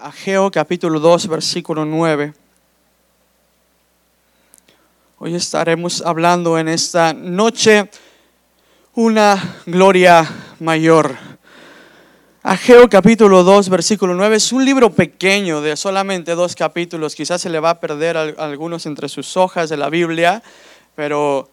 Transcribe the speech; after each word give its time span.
Ageo 0.00 0.48
capítulo 0.52 1.00
2, 1.00 1.26
versículo 1.26 1.84
9. 1.84 2.32
Hoy 5.18 5.34
estaremos 5.34 6.04
hablando 6.06 6.56
en 6.56 6.68
esta 6.68 7.12
noche 7.12 7.90
una 8.94 9.56
gloria 9.66 10.24
mayor. 10.60 11.16
Ageo 12.44 12.88
capítulo 12.88 13.42
2, 13.42 13.68
versículo 13.70 14.14
9 14.14 14.36
es 14.36 14.52
un 14.52 14.64
libro 14.64 14.90
pequeño 14.90 15.60
de 15.60 15.76
solamente 15.76 16.36
dos 16.36 16.54
capítulos. 16.54 17.16
Quizás 17.16 17.40
se 17.40 17.50
le 17.50 17.58
va 17.58 17.70
a 17.70 17.80
perder 17.80 18.16
a 18.16 18.22
algunos 18.38 18.86
entre 18.86 19.08
sus 19.08 19.36
hojas 19.36 19.68
de 19.68 19.78
la 19.78 19.90
Biblia, 19.90 20.44
pero 20.94 21.50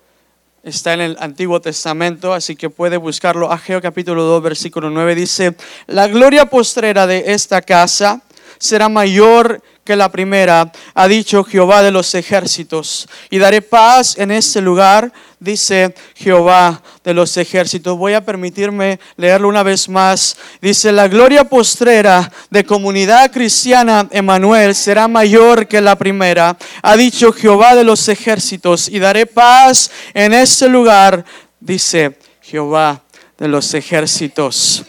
está 0.61 0.93
en 0.93 1.01
el 1.01 1.17
Antiguo 1.19 1.59
Testamento, 1.61 2.31
así 2.31 2.55
que 2.55 2.69
puede 2.69 2.97
buscarlo. 2.97 3.51
Ageo 3.51 3.81
capítulo 3.81 4.23
2, 4.23 4.43
versículo 4.43 4.91
9 4.91 5.15
dice, 5.15 5.55
la 5.87 6.07
gloria 6.07 6.45
postrera 6.45 7.07
de 7.07 7.33
esta 7.33 7.63
casa 7.63 8.21
será 8.57 8.89
mayor 8.89 9.61
que 9.85 9.95
la 9.95 10.09
primera, 10.09 10.71
ha 10.95 11.07
dicho 11.07 11.43
Jehová 11.43 11.83
de 11.83 11.91
los 11.91 12.15
ejércitos. 12.15 13.07
Y 13.29 13.37
daré 13.37 13.61
paz 13.61 14.17
en 14.17 14.31
este 14.31 14.59
lugar, 14.59 15.13
dice 15.39 15.93
Jehová 16.15 16.81
de 17.03 17.13
los 17.13 17.37
ejércitos. 17.37 17.95
Voy 17.95 18.13
a 18.13 18.25
permitirme 18.25 18.99
leerlo 19.15 19.47
una 19.47 19.61
vez 19.61 19.87
más. 19.87 20.37
Dice, 20.59 20.91
la 20.91 21.07
gloria 21.07 21.43
postrera 21.43 22.31
de 22.49 22.65
comunidad 22.65 23.31
cristiana 23.31 24.07
Emanuel 24.09 24.73
será 24.73 25.07
mayor 25.07 25.67
que 25.67 25.79
la 25.81 25.95
primera, 25.95 26.57
ha 26.81 26.97
dicho 26.97 27.31
Jehová 27.31 27.75
de 27.75 27.83
los 27.83 28.09
ejércitos. 28.09 28.89
Y 28.89 28.97
daré 28.97 29.27
paz 29.27 29.91
en 30.15 30.33
este 30.33 30.67
lugar, 30.67 31.23
dice 31.59 32.17
Jehová 32.41 33.03
de 33.37 33.47
los 33.47 33.71
ejércitos. 33.75 34.83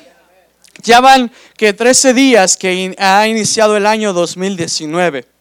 Ya 0.83 1.01
van 1.01 1.31
que 1.57 1.73
13 1.73 2.15
días 2.15 2.57
que 2.57 2.95
ha 2.99 3.27
iniciado 3.27 3.77
el 3.77 3.87
año 3.87 4.13
2019. 4.13 5.36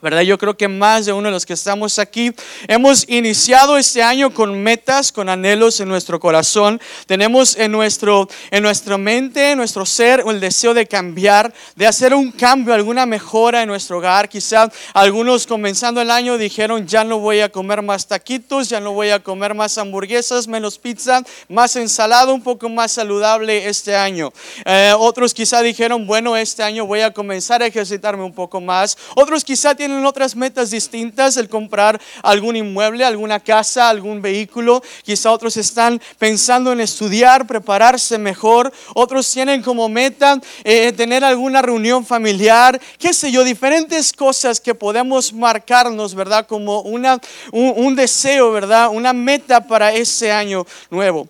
¿Verdad? 0.00 0.22
Yo 0.22 0.38
creo 0.38 0.56
que 0.56 0.68
más 0.68 1.06
de 1.06 1.12
uno 1.12 1.28
de 1.28 1.32
los 1.32 1.44
que 1.44 1.54
estamos 1.54 1.98
aquí 1.98 2.32
hemos 2.68 3.08
iniciado 3.08 3.76
este 3.76 4.02
año 4.02 4.32
con 4.32 4.62
metas, 4.62 5.10
con 5.10 5.28
anhelos 5.28 5.80
en 5.80 5.88
nuestro 5.88 6.20
corazón. 6.20 6.80
Tenemos 7.06 7.56
en, 7.56 7.72
nuestro, 7.72 8.28
en 8.50 8.62
nuestra 8.62 8.96
mente, 8.96 9.52
en 9.52 9.58
nuestro 9.58 9.84
ser, 9.84 10.22
el 10.26 10.40
deseo 10.40 10.74
de 10.74 10.86
cambiar, 10.86 11.52
de 11.74 11.86
hacer 11.86 12.14
un 12.14 12.30
cambio, 12.30 12.74
alguna 12.74 13.06
mejora 13.06 13.62
en 13.62 13.68
nuestro 13.68 13.98
hogar. 13.98 14.28
Quizá 14.28 14.70
algunos 14.94 15.46
comenzando 15.46 16.00
el 16.00 16.10
año 16.10 16.38
dijeron, 16.38 16.86
ya 16.86 17.02
no 17.02 17.18
voy 17.18 17.40
a 17.40 17.48
comer 17.48 17.82
más 17.82 18.06
taquitos, 18.06 18.68
ya 18.68 18.80
no 18.80 18.92
voy 18.92 19.10
a 19.10 19.22
comer 19.22 19.54
más 19.54 19.78
hamburguesas, 19.78 20.46
menos 20.46 20.78
pizza, 20.78 21.22
más 21.48 21.74
ensalada, 21.76 22.32
un 22.32 22.42
poco 22.42 22.68
más 22.68 22.92
saludable 22.92 23.68
este 23.68 23.96
año. 23.96 24.32
Eh, 24.64 24.92
otros 24.96 25.34
quizá 25.34 25.60
dijeron, 25.62 26.06
bueno, 26.06 26.36
este 26.36 26.62
año 26.62 26.86
voy 26.86 27.00
a 27.00 27.12
comenzar 27.12 27.62
a 27.62 27.66
ejercitarme 27.66 28.22
un 28.22 28.34
poco 28.34 28.60
más. 28.60 28.96
Otros 29.14 29.44
quizá 29.44 29.74
tienen 29.74 29.87
tienen 29.88 30.04
otras 30.04 30.36
metas 30.36 30.70
distintas, 30.70 31.38
el 31.38 31.48
comprar 31.48 31.98
algún 32.22 32.56
inmueble, 32.56 33.06
alguna 33.06 33.40
casa, 33.40 33.88
algún 33.88 34.20
vehículo. 34.20 34.82
Quizá 35.02 35.30
otros 35.30 35.56
están 35.56 35.98
pensando 36.18 36.72
en 36.72 36.80
estudiar, 36.80 37.46
prepararse 37.46 38.18
mejor. 38.18 38.70
Otros 38.94 39.32
tienen 39.32 39.62
como 39.62 39.88
meta 39.88 40.38
eh, 40.62 40.92
tener 40.92 41.24
alguna 41.24 41.62
reunión 41.62 42.04
familiar, 42.04 42.78
qué 42.98 43.14
sé 43.14 43.32
yo, 43.32 43.44
diferentes 43.44 44.12
cosas 44.12 44.60
que 44.60 44.74
podemos 44.74 45.32
marcarnos, 45.32 46.14
¿verdad? 46.14 46.46
Como 46.46 46.82
una, 46.82 47.18
un, 47.50 47.72
un 47.74 47.96
deseo, 47.96 48.52
¿verdad? 48.52 48.90
Una 48.92 49.14
meta 49.14 49.66
para 49.66 49.94
ese 49.94 50.30
año 50.30 50.66
nuevo. 50.90 51.26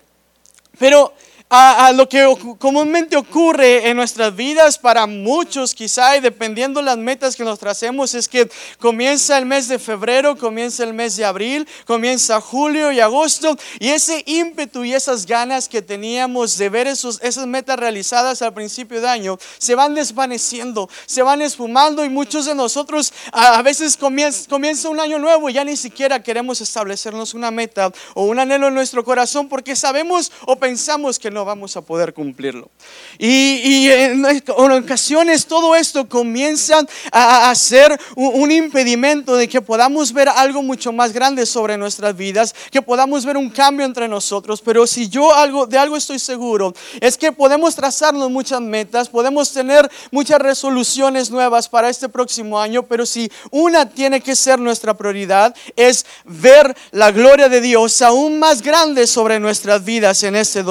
Pero 0.77 1.13
a, 1.51 1.91
lo 1.93 2.07
que 2.07 2.31
comúnmente 2.59 3.17
ocurre 3.17 3.89
en 3.89 3.97
nuestras 3.97 4.35
vidas 4.35 4.77
para 4.77 5.07
muchos 5.07 5.73
quizá 5.73 6.15
y 6.15 6.19
dependiendo 6.19 6.79
las 6.79 6.97
metas 6.97 7.35
que 7.35 7.43
nos 7.43 7.57
tracemos 7.57 8.13
es 8.13 8.27
que 8.27 8.47
comienza 8.79 9.35
el 9.35 9.47
mes 9.47 9.67
de 9.67 9.79
febrero, 9.79 10.37
comienza 10.37 10.83
el 10.83 10.93
mes 10.93 11.17
de 11.17 11.25
abril, 11.25 11.67
comienza 11.85 12.39
julio 12.39 12.91
y 12.91 12.99
agosto 12.99 13.57
y 13.79 13.89
ese 13.89 14.21
ímpetu 14.27 14.83
y 14.83 14.93
esas 14.93 15.25
ganas 15.25 15.67
que 15.67 15.81
teníamos 15.81 16.55
de 16.59 16.69
ver 16.69 16.85
esos, 16.85 17.19
esas 17.23 17.47
metas 17.47 17.79
realizadas 17.79 18.43
al 18.43 18.53
principio 18.53 19.01
de 19.01 19.09
año 19.09 19.39
se 19.57 19.73
van 19.73 19.95
desvaneciendo, 19.95 20.87
se 21.07 21.23
van 21.23 21.41
esfumando 21.41 22.05
y 22.05 22.09
muchos 22.09 22.45
de 22.45 22.53
nosotros 22.53 23.11
a, 23.31 23.59
veces 23.63 23.97
comienza, 23.97 24.47
comienza 24.47 24.87
un 24.87 24.99
año 24.99 25.17
nuevo 25.17 25.49
y 25.49 25.53
ya 25.53 25.63
ni 25.63 25.75
siquiera 25.75 26.21
queremos 26.21 26.61
establecernos 26.61 27.33
una 27.33 27.49
meta 27.49 27.91
o 28.13 28.25
un 28.25 28.37
anhelo 28.37 28.67
en 28.67 28.75
nuestro 28.75 29.03
corazón 29.03 29.49
porque 29.49 29.75
sabemos 29.75 30.31
o 30.45 30.55
pensamos 30.55 31.17
que 31.17 31.31
no 31.31 31.38
vamos 31.45 31.75
a 31.77 31.81
poder 31.81 32.13
cumplirlo. 32.13 32.69
Y, 33.17 33.89
en, 33.89 34.25
ocasiones 34.25 35.45
todo 35.45 35.75
esto 35.75 36.07
comienza 36.07 36.85
a, 37.11 37.53
ser 37.55 37.99
un, 38.15 38.51
impedimento 38.51 39.35
de 39.35 39.47
que 39.47 39.61
podamos 39.61 40.13
ver 40.13 40.29
algo 40.29 40.63
mucho 40.63 40.91
más 40.91 41.13
grande 41.13 41.45
sobre 41.45 41.77
nuestras 41.77 42.15
vidas, 42.15 42.55
que 42.71 42.81
podamos 42.81 43.25
ver 43.25 43.37
un 43.37 43.49
cambio 43.49 43.85
entre 43.85 44.07
nosotros. 44.07 44.61
Pero 44.61 44.87
si 44.87 45.09
yo 45.09 45.33
algo, 45.33 45.67
de 45.67 45.77
algo 45.77 45.97
estoy 45.97 46.19
seguro, 46.19 46.73
es 46.99 47.17
que 47.17 47.31
podemos 47.31 47.75
trazarnos 47.75 48.29
muchas 48.29 48.61
metas, 48.61 49.09
podemos 49.09 49.51
tener 49.51 49.89
muchas 50.11 50.39
resoluciones 50.39 51.29
nuevas 51.29 51.67
para 51.67 51.89
este 51.89 52.09
próximo 52.09 52.59
año, 52.59 52.83
pero 52.83 53.05
si 53.05 53.31
una 53.51 53.89
tiene 53.89 54.21
que 54.21 54.35
ser 54.35 54.59
nuestra 54.59 54.93
prioridad, 54.93 55.55
es 55.75 56.05
ver 56.25 56.75
la 56.91 57.11
gloria 57.11 57.49
de 57.49 57.61
Dios 57.61 58.01
aún 58.01 58.39
más 58.39 58.61
grande 58.61 59.07
sobre 59.07 59.39
nuestras 59.39 59.83
vidas 59.83 60.23
en 60.23 60.35
este 60.35 60.63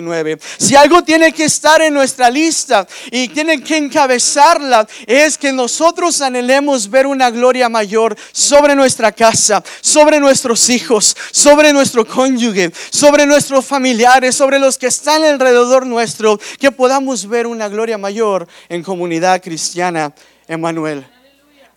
2019. 0.00 0.38
Si 0.58 0.74
algo 0.74 1.02
tiene 1.02 1.32
que 1.32 1.44
estar 1.44 1.80
en 1.82 1.94
nuestra 1.94 2.30
lista 2.30 2.86
y 3.10 3.28
tiene 3.28 3.62
que 3.62 3.76
encabezarla, 3.76 4.86
es 5.06 5.38
que 5.38 5.52
nosotros 5.52 6.20
anhelemos 6.20 6.88
ver 6.88 7.06
una 7.06 7.30
gloria 7.30 7.68
mayor 7.68 8.16
sobre 8.32 8.74
nuestra 8.74 9.12
casa, 9.12 9.62
sobre 9.80 10.18
nuestros 10.20 10.68
hijos, 10.70 11.16
sobre 11.30 11.72
nuestro 11.72 12.06
cónyuge, 12.06 12.72
sobre 12.90 13.26
nuestros 13.26 13.64
familiares, 13.64 14.34
sobre 14.34 14.58
los 14.58 14.78
que 14.78 14.86
están 14.86 15.24
alrededor 15.24 15.86
nuestro, 15.86 16.38
que 16.58 16.70
podamos 16.70 17.26
ver 17.28 17.46
una 17.46 17.68
gloria 17.68 17.98
mayor 17.98 18.46
en 18.68 18.82
comunidad 18.82 19.42
cristiana, 19.42 20.12
Emanuel. 20.48 21.19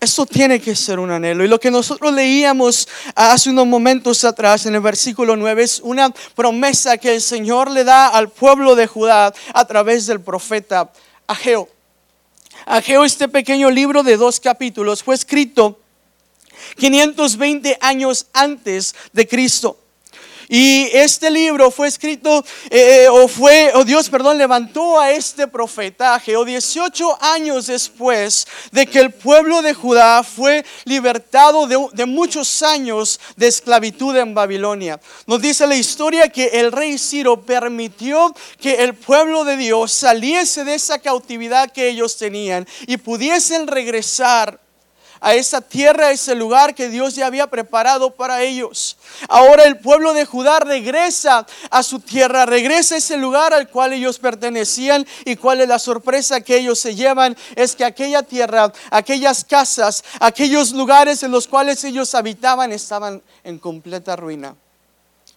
Eso 0.03 0.25
tiene 0.25 0.59
que 0.59 0.75
ser 0.75 0.99
un 0.99 1.11
anhelo. 1.11 1.45
Y 1.45 1.47
lo 1.47 1.61
que 1.61 1.71
nosotros 1.71 2.11
leíamos 2.11 2.89
hace 3.15 3.49
unos 3.49 3.65
momentos 3.65 4.25
atrás 4.25 4.65
en 4.65 4.75
el 4.75 4.81
versículo 4.81 5.37
9 5.37 5.63
es 5.63 5.79
una 5.79 6.09
promesa 6.35 6.97
que 6.97 7.15
el 7.15 7.21
Señor 7.21 7.71
le 7.71 7.85
da 7.85 8.09
al 8.09 8.27
pueblo 8.27 8.75
de 8.75 8.85
Judá 8.85 9.33
a 9.53 9.65
través 9.65 10.05
del 10.05 10.19
profeta 10.19 10.91
Ageo. 11.25 11.69
Ageo, 12.65 13.05
este 13.05 13.29
pequeño 13.29 13.71
libro 13.71 14.03
de 14.03 14.17
dos 14.17 14.41
capítulos, 14.41 15.01
fue 15.03 15.15
escrito 15.15 15.79
520 16.77 17.77
años 17.79 18.27
antes 18.33 18.93
de 19.13 19.25
Cristo. 19.25 19.82
Y 20.49 20.89
este 20.93 21.29
libro 21.31 21.71
fue 21.71 21.87
escrito, 21.87 22.43
eh, 22.69 23.07
o 23.09 23.27
fue, 23.27 23.71
o 23.75 23.83
Dios, 23.83 24.09
perdón, 24.09 24.37
levantó 24.37 24.99
a 24.99 25.11
este 25.11 25.47
profeta, 25.47 26.21
o 26.37 26.45
18 26.45 27.17
años 27.21 27.67
después 27.67 28.47
de 28.71 28.85
que 28.85 28.99
el 28.99 29.11
pueblo 29.11 29.61
de 29.61 29.73
Judá 29.73 30.23
fue 30.23 30.65
libertado 30.85 31.67
de, 31.67 31.77
de 31.93 32.05
muchos 32.05 32.63
años 32.63 33.19
de 33.35 33.47
esclavitud 33.47 34.15
en 34.15 34.33
Babilonia. 34.33 34.99
Nos 35.27 35.41
dice 35.41 35.67
la 35.67 35.75
historia 35.75 36.29
que 36.29 36.47
el 36.47 36.71
rey 36.71 36.97
Ciro 36.97 37.41
permitió 37.41 38.33
que 38.59 38.83
el 38.83 38.93
pueblo 38.93 39.43
de 39.43 39.57
Dios 39.57 39.91
saliese 39.91 40.63
de 40.63 40.75
esa 40.75 40.99
cautividad 40.99 41.71
que 41.71 41.87
ellos 41.87 42.17
tenían 42.17 42.67
y 42.87 42.97
pudiesen 42.97 43.67
regresar 43.67 44.59
a 45.23 45.33
esa 45.33 45.61
tierra, 45.61 46.07
a 46.07 46.11
ese 46.11 46.35
lugar 46.35 46.75
que 46.75 46.89
Dios 46.89 47.15
ya 47.15 47.27
había 47.27 47.47
preparado 47.47 48.11
para 48.11 48.41
ellos. 48.41 48.97
Ahora 49.29 49.63
el 49.63 49.79
pueblo 49.79 50.13
de 50.13 50.25
Judá 50.25 50.59
regresa 50.59 51.47
a 51.71 51.81
su 51.81 52.01
tierra, 52.01 52.45
regresa 52.45 52.95
a 52.95 52.97
ese 52.97 53.15
lugar 53.15 53.53
al 53.53 53.69
cual 53.69 53.93
ellos 53.93 54.19
pertenecían 54.19 55.07
y 55.23 55.37
cuál 55.37 55.61
es 55.61 55.69
la 55.69 55.79
sorpresa 55.79 56.41
que 56.41 56.57
ellos 56.57 56.77
se 56.77 56.93
llevan 56.93 57.37
es 57.55 57.73
que 57.75 57.85
aquella 57.85 58.21
tierra, 58.23 58.71
aquellas 58.91 59.45
casas, 59.45 60.03
aquellos 60.19 60.73
lugares 60.73 61.23
en 61.23 61.31
los 61.31 61.47
cuales 61.47 61.83
ellos 61.85 62.13
habitaban 62.15 62.73
estaban 62.73 63.21
en 63.45 63.59
completa 63.59 64.17
ruina. 64.17 64.55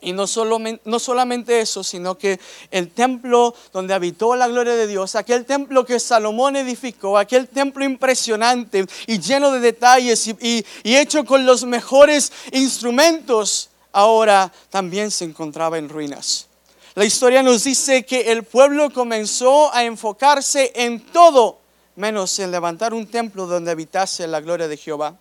Y 0.00 0.12
no, 0.12 0.26
solo, 0.26 0.58
no 0.84 0.98
solamente 0.98 1.60
eso, 1.60 1.82
sino 1.82 2.18
que 2.18 2.38
el 2.70 2.90
templo 2.90 3.54
donde 3.72 3.94
habitó 3.94 4.36
la 4.36 4.46
gloria 4.46 4.74
de 4.74 4.86
Dios, 4.86 5.14
aquel 5.16 5.46
templo 5.46 5.86
que 5.86 5.98
Salomón 5.98 6.56
edificó, 6.56 7.16
aquel 7.16 7.48
templo 7.48 7.84
impresionante 7.84 8.84
y 9.06 9.18
lleno 9.18 9.50
de 9.50 9.60
detalles 9.60 10.26
y, 10.26 10.64
y 10.82 10.96
hecho 10.96 11.24
con 11.24 11.46
los 11.46 11.64
mejores 11.64 12.30
instrumentos, 12.52 13.70
ahora 13.92 14.52
también 14.68 15.10
se 15.10 15.24
encontraba 15.24 15.78
en 15.78 15.88
ruinas. 15.88 16.46
La 16.94 17.04
historia 17.04 17.42
nos 17.42 17.64
dice 17.64 18.04
que 18.04 18.32
el 18.32 18.44
pueblo 18.44 18.90
comenzó 18.90 19.74
a 19.74 19.84
enfocarse 19.84 20.72
en 20.74 21.00
todo 21.06 21.58
menos 21.96 22.38
en 22.38 22.50
levantar 22.50 22.94
un 22.94 23.06
templo 23.06 23.46
donde 23.46 23.70
habitase 23.70 24.26
la 24.26 24.40
gloria 24.40 24.68
de 24.68 24.76
Jehová. 24.76 25.16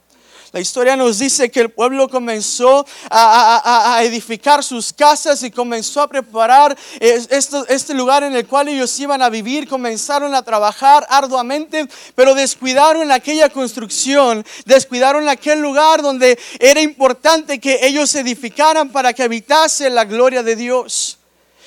La 0.56 0.62
historia 0.62 0.96
nos 0.96 1.20
dice 1.20 1.52
que 1.52 1.60
el 1.60 1.70
pueblo 1.70 2.08
comenzó 2.08 2.86
a, 3.12 4.00
edificar 4.04 4.64
sus 4.64 4.94
casas 4.94 5.44
y 5.44 5.52
comenzó 5.52 6.00
a 6.00 6.08
preparar 6.08 6.78
este, 7.02 7.58
este 7.68 7.94
lugar 7.94 8.24
en 8.24 8.34
el 8.34 8.48
cual 8.48 8.70
ellos 8.70 8.98
iban 8.98 9.22
a 9.22 9.30
vivir. 9.30 9.68
Comenzaron 9.68 10.34
a 10.34 10.44
trabajar 10.44 11.06
arduamente, 11.10 11.86
pero 12.16 12.34
descuidaron 12.34 13.12
aquella 13.12 13.50
construcción, 13.50 14.46
descuidaron 14.64 15.28
aquel 15.28 15.60
lugar 15.60 16.02
donde 16.02 16.40
era 16.58 16.80
importante 16.80 17.60
que 17.60 17.86
ellos 17.86 18.16
edificaran 18.16 18.88
para 18.88 19.12
que 19.12 19.24
habitase 19.24 19.90
la 19.90 20.06
gloria 20.06 20.42
de 20.42 20.56
Dios. 20.56 21.18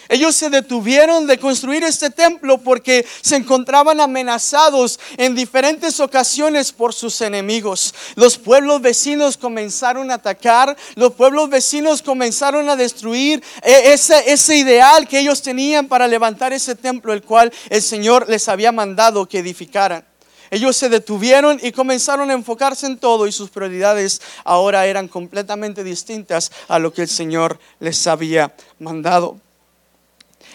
Ellos 0.09 0.35
se 0.37 0.49
detuvieron 0.49 1.27
de 1.27 1.39
construir 1.39 1.85
este 1.85 2.09
templo 2.09 2.59
porque 2.59 3.07
se 3.21 3.37
encontraban 3.37 4.01
amenazados 4.01 4.99
en 5.19 5.35
diferentes 5.35 6.01
ocasiones 6.01 6.73
por 6.73 6.95
sus 6.95 7.21
enemigos. 7.21 7.95
Los 8.15 8.39
pueblos 8.39 8.81
vecinos 8.81 9.37
comenzaron 9.37 10.11
a 10.11 10.15
atacar, 10.15 10.77
los 10.95 11.13
pueblos 11.13 11.51
vecinos 11.51 12.01
comenzaron 12.01 12.71
a 12.71 12.77
destruir 12.77 13.43
eh, 13.63 13.93
ese, 13.93 14.33
ese 14.33 14.57
ideal 14.57 15.07
que 15.07 15.19
ellos 15.19 15.43
tenían 15.43 15.89
para 15.89 16.09
levantar 16.09 16.55
ese 16.55 16.75
templo, 16.75 17.13
el 17.13 17.23
cual 17.23 17.53
el 17.69 17.83
Señor 17.83 18.29
les 18.29 18.49
había 18.49 18.73
mandado 18.73 19.29
que 19.29 19.41
edificaran. 19.41 20.05
Ellos 20.51 20.77
se 20.77 20.89
detuvieron 20.89 21.61
y 21.63 21.73
comenzaron 21.73 22.31
a 22.31 22.35
enfocarse 22.35 22.87
en 22.87 22.99
todo 22.99 23.27
y 23.27 23.33
sus 23.33 23.51
prioridades 23.51 24.23
ahora 24.45 24.87
eran 24.87 25.09
completamente 25.09 25.85
distintas 25.85 26.51
a 26.69 26.79
lo 26.79 26.93
que 26.93 27.03
el 27.03 27.09
Señor 27.09 27.59
les 27.81 28.07
había 28.07 28.55
mandado. 28.79 29.39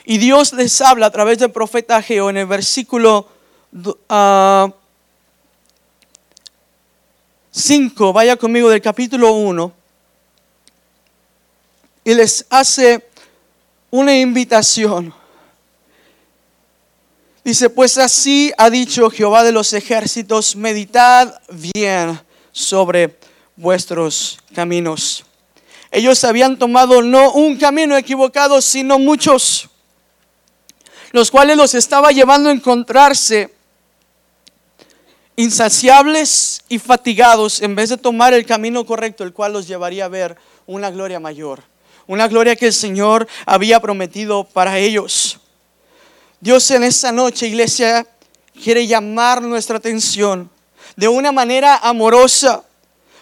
Y 0.06 0.18
Dios 0.18 0.52
les 0.54 0.82
habla 0.82 1.06
a 1.06 1.12
través 1.12 1.40
del 1.40 1.52
profeta 1.52 2.02
Geo 2.02 2.30
en 2.30 2.38
el 2.38 2.46
versículo 2.46 3.30
5, 3.72 3.98
ah, 4.10 4.72
vaya 8.14 8.36
conmigo 8.36 8.70
del 8.70 8.82
capítulo 8.82 9.32
1, 9.32 9.74
y 12.04 12.14
les 12.14 12.46
hace 12.50 13.08
una 13.92 14.18
invitación. 14.18 15.14
Dice, 17.46 17.70
pues 17.70 17.98
así 17.98 18.52
ha 18.58 18.70
dicho 18.70 19.10
Jehová 19.10 19.44
de 19.44 19.54
los 19.54 19.72
ejércitos, 19.72 20.56
meditad 20.56 21.42
bien 21.50 22.20
sobre 22.52 23.18
vuestros 23.56 24.38
caminos. 24.54 25.26
Ellos 25.92 26.24
habían 26.24 26.58
tomado 26.58 27.02
no 27.02 27.32
un 27.34 27.58
camino 27.58 27.96
equivocado, 27.96 28.62
sino 28.62 29.00
muchos 29.00 29.70
los 31.14 31.30
cuales 31.30 31.56
los 31.56 31.76
estaba 31.76 32.12
llevando 32.12 32.50
a 32.50 32.52
encontrarse 32.52 33.54
insaciables 35.36 36.64
y 36.70 36.80
fatigados 36.80 37.62
en 37.62 37.76
vez 37.76 37.90
de 37.90 37.98
tomar 37.98 38.34
el 38.34 38.46
camino 38.48 38.84
correcto, 38.84 39.24
el 39.24 39.32
cual 39.32 39.54
los 39.54 39.68
llevaría 39.68 40.06
a 40.06 40.10
ver 40.10 40.36
una 40.66 40.90
gloria 40.90 41.20
mayor, 41.20 41.64
una 42.08 42.28
gloria 42.28 42.56
que 42.56 42.66
el 42.66 42.74
Señor 42.74 43.28
había 43.46 43.80
prometido 43.80 44.44
para 44.44 44.80
ellos. 44.80 45.40
Dios 46.42 46.70
en 46.72 46.84
esta 46.84 47.12
noche, 47.12 47.48
iglesia, 47.48 48.08
quiere 48.64 48.88
llamar 48.88 49.44
nuestra 49.44 49.78
atención 49.78 50.50
de 50.96 51.08
una 51.08 51.32
manera 51.32 51.78
amorosa 51.78 52.64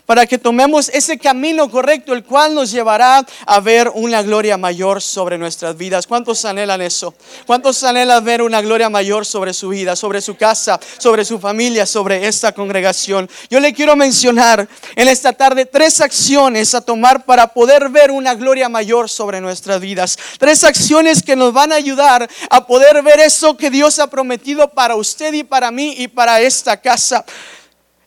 para 0.05 0.25
que 0.25 0.37
tomemos 0.37 0.89
ese 0.89 1.17
camino 1.17 1.69
correcto, 1.69 2.13
el 2.13 2.23
cual 2.23 2.53
nos 2.53 2.71
llevará 2.71 3.25
a 3.45 3.59
ver 3.59 3.89
una 3.93 4.21
gloria 4.21 4.57
mayor 4.57 5.01
sobre 5.01 5.37
nuestras 5.37 5.77
vidas. 5.77 6.07
¿Cuántos 6.07 6.43
anhelan 6.45 6.81
eso? 6.81 7.13
¿Cuántos 7.45 7.83
anhelan 7.83 8.23
ver 8.23 8.41
una 8.41 8.61
gloria 8.61 8.89
mayor 8.89 9.25
sobre 9.25 9.53
su 9.53 9.69
vida, 9.69 9.95
sobre 9.95 10.21
su 10.21 10.35
casa, 10.35 10.79
sobre 10.97 11.25
su 11.25 11.39
familia, 11.39 11.85
sobre 11.85 12.27
esta 12.27 12.51
congregación? 12.51 13.29
Yo 13.49 13.59
le 13.59 13.73
quiero 13.73 13.95
mencionar 13.95 14.67
en 14.95 15.07
esta 15.07 15.33
tarde 15.33 15.65
tres 15.65 16.01
acciones 16.01 16.73
a 16.75 16.81
tomar 16.81 17.25
para 17.25 17.47
poder 17.47 17.89
ver 17.89 18.11
una 18.11 18.35
gloria 18.35 18.69
mayor 18.69 19.09
sobre 19.09 19.41
nuestras 19.41 19.79
vidas. 19.79 20.17
Tres 20.37 20.63
acciones 20.63 21.23
que 21.23 21.35
nos 21.35 21.53
van 21.53 21.71
a 21.71 21.75
ayudar 21.75 22.29
a 22.49 22.65
poder 22.65 23.01
ver 23.03 23.19
eso 23.19 23.57
que 23.57 23.69
Dios 23.69 23.99
ha 23.99 24.07
prometido 24.07 24.69
para 24.69 24.95
usted 24.95 25.33
y 25.33 25.43
para 25.43 25.71
mí 25.71 25.95
y 25.97 26.07
para 26.07 26.41
esta 26.41 26.77
casa 26.77 27.25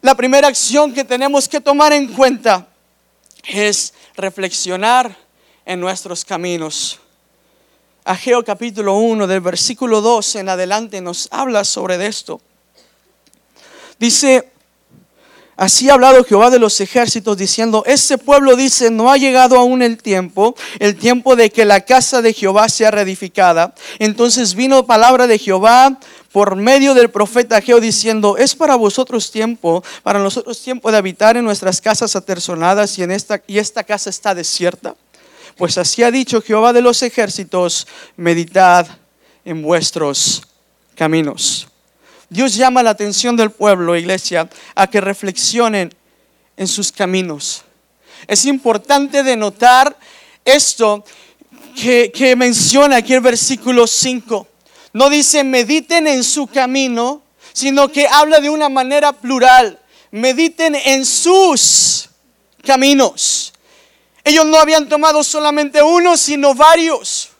la 0.04 0.14
primera 0.14 0.48
acción 0.48 0.92
que 0.92 1.02
tenemos 1.02 1.48
que 1.48 1.62
tomar 1.62 1.94
en 1.94 2.08
cuenta 2.08 2.66
es 3.42 3.94
reflexionar 4.14 5.16
en 5.64 5.80
nuestros 5.80 6.26
caminos. 6.26 7.00
Ageo 8.04 8.44
capítulo 8.44 8.98
1 8.98 9.26
del 9.26 9.40
versículo 9.40 10.02
2 10.02 10.34
en 10.34 10.50
adelante 10.50 11.00
nos 11.00 11.26
habla 11.30 11.64
sobre 11.64 12.06
esto. 12.06 12.38
Dice, 13.98 14.52
Así 15.56 15.88
ha 15.88 15.94
hablado 15.94 16.24
Jehová 16.24 16.50
de 16.50 16.58
los 16.58 16.80
ejércitos 16.80 17.36
diciendo, 17.36 17.84
este 17.86 18.18
pueblo 18.18 18.56
dice, 18.56 18.90
no 18.90 19.12
ha 19.12 19.16
llegado 19.16 19.56
aún 19.56 19.82
el 19.82 19.98
tiempo, 19.98 20.56
el 20.80 20.96
tiempo 20.96 21.36
de 21.36 21.50
que 21.50 21.64
la 21.64 21.82
casa 21.82 22.20
de 22.22 22.32
Jehová 22.32 22.68
sea 22.68 22.90
reedificada. 22.90 23.72
Entonces 24.00 24.54
vino 24.56 24.84
palabra 24.84 25.28
de 25.28 25.38
Jehová 25.38 25.96
por 26.34 26.56
medio 26.56 26.94
del 26.94 27.10
profeta 27.10 27.60
Geo 27.60 27.78
diciendo, 27.78 28.36
es 28.36 28.56
para 28.56 28.74
vosotros 28.74 29.30
tiempo, 29.30 29.84
para 30.02 30.18
nosotros 30.18 30.60
tiempo 30.60 30.90
de 30.90 30.98
habitar 30.98 31.36
en 31.36 31.44
nuestras 31.44 31.80
casas 31.80 32.16
aterzonadas 32.16 32.98
y, 32.98 33.04
en 33.04 33.12
esta, 33.12 33.40
y 33.46 33.58
esta 33.58 33.84
casa 33.84 34.10
está 34.10 34.34
desierta. 34.34 34.96
Pues 35.56 35.78
así 35.78 36.02
ha 36.02 36.10
dicho 36.10 36.42
Jehová 36.42 36.72
de 36.72 36.80
los 36.80 37.04
ejércitos, 37.04 37.86
meditad 38.16 38.84
en 39.44 39.62
vuestros 39.62 40.42
caminos. 40.96 41.68
Dios 42.28 42.56
llama 42.56 42.82
la 42.82 42.90
atención 42.90 43.36
del 43.36 43.52
pueblo, 43.52 43.94
iglesia, 43.94 44.50
a 44.74 44.88
que 44.88 45.00
reflexionen 45.00 45.94
en 46.56 46.66
sus 46.66 46.90
caminos. 46.90 47.62
Es 48.26 48.44
importante 48.44 49.22
denotar 49.22 49.96
esto 50.44 51.04
que, 51.76 52.10
que 52.12 52.34
menciona 52.34 52.96
aquí 52.96 53.14
el 53.14 53.20
versículo 53.20 53.86
5 53.86 54.48
no 54.94 55.10
dice 55.10 55.44
mediten 55.44 56.06
en 56.06 56.24
su 56.24 56.46
camino, 56.46 57.22
sino 57.52 57.90
que 57.90 58.06
habla 58.06 58.40
de 58.40 58.48
una 58.48 58.68
manera 58.68 59.12
plural. 59.12 59.80
Mediten 60.12 60.76
en 60.76 61.04
sus 61.04 62.08
caminos. 62.64 63.52
Ellos 64.22 64.46
no 64.46 64.56
habían 64.56 64.88
tomado 64.88 65.22
solamente 65.24 65.82
uno, 65.82 66.16
sino 66.16 66.54
varios. 66.54 67.30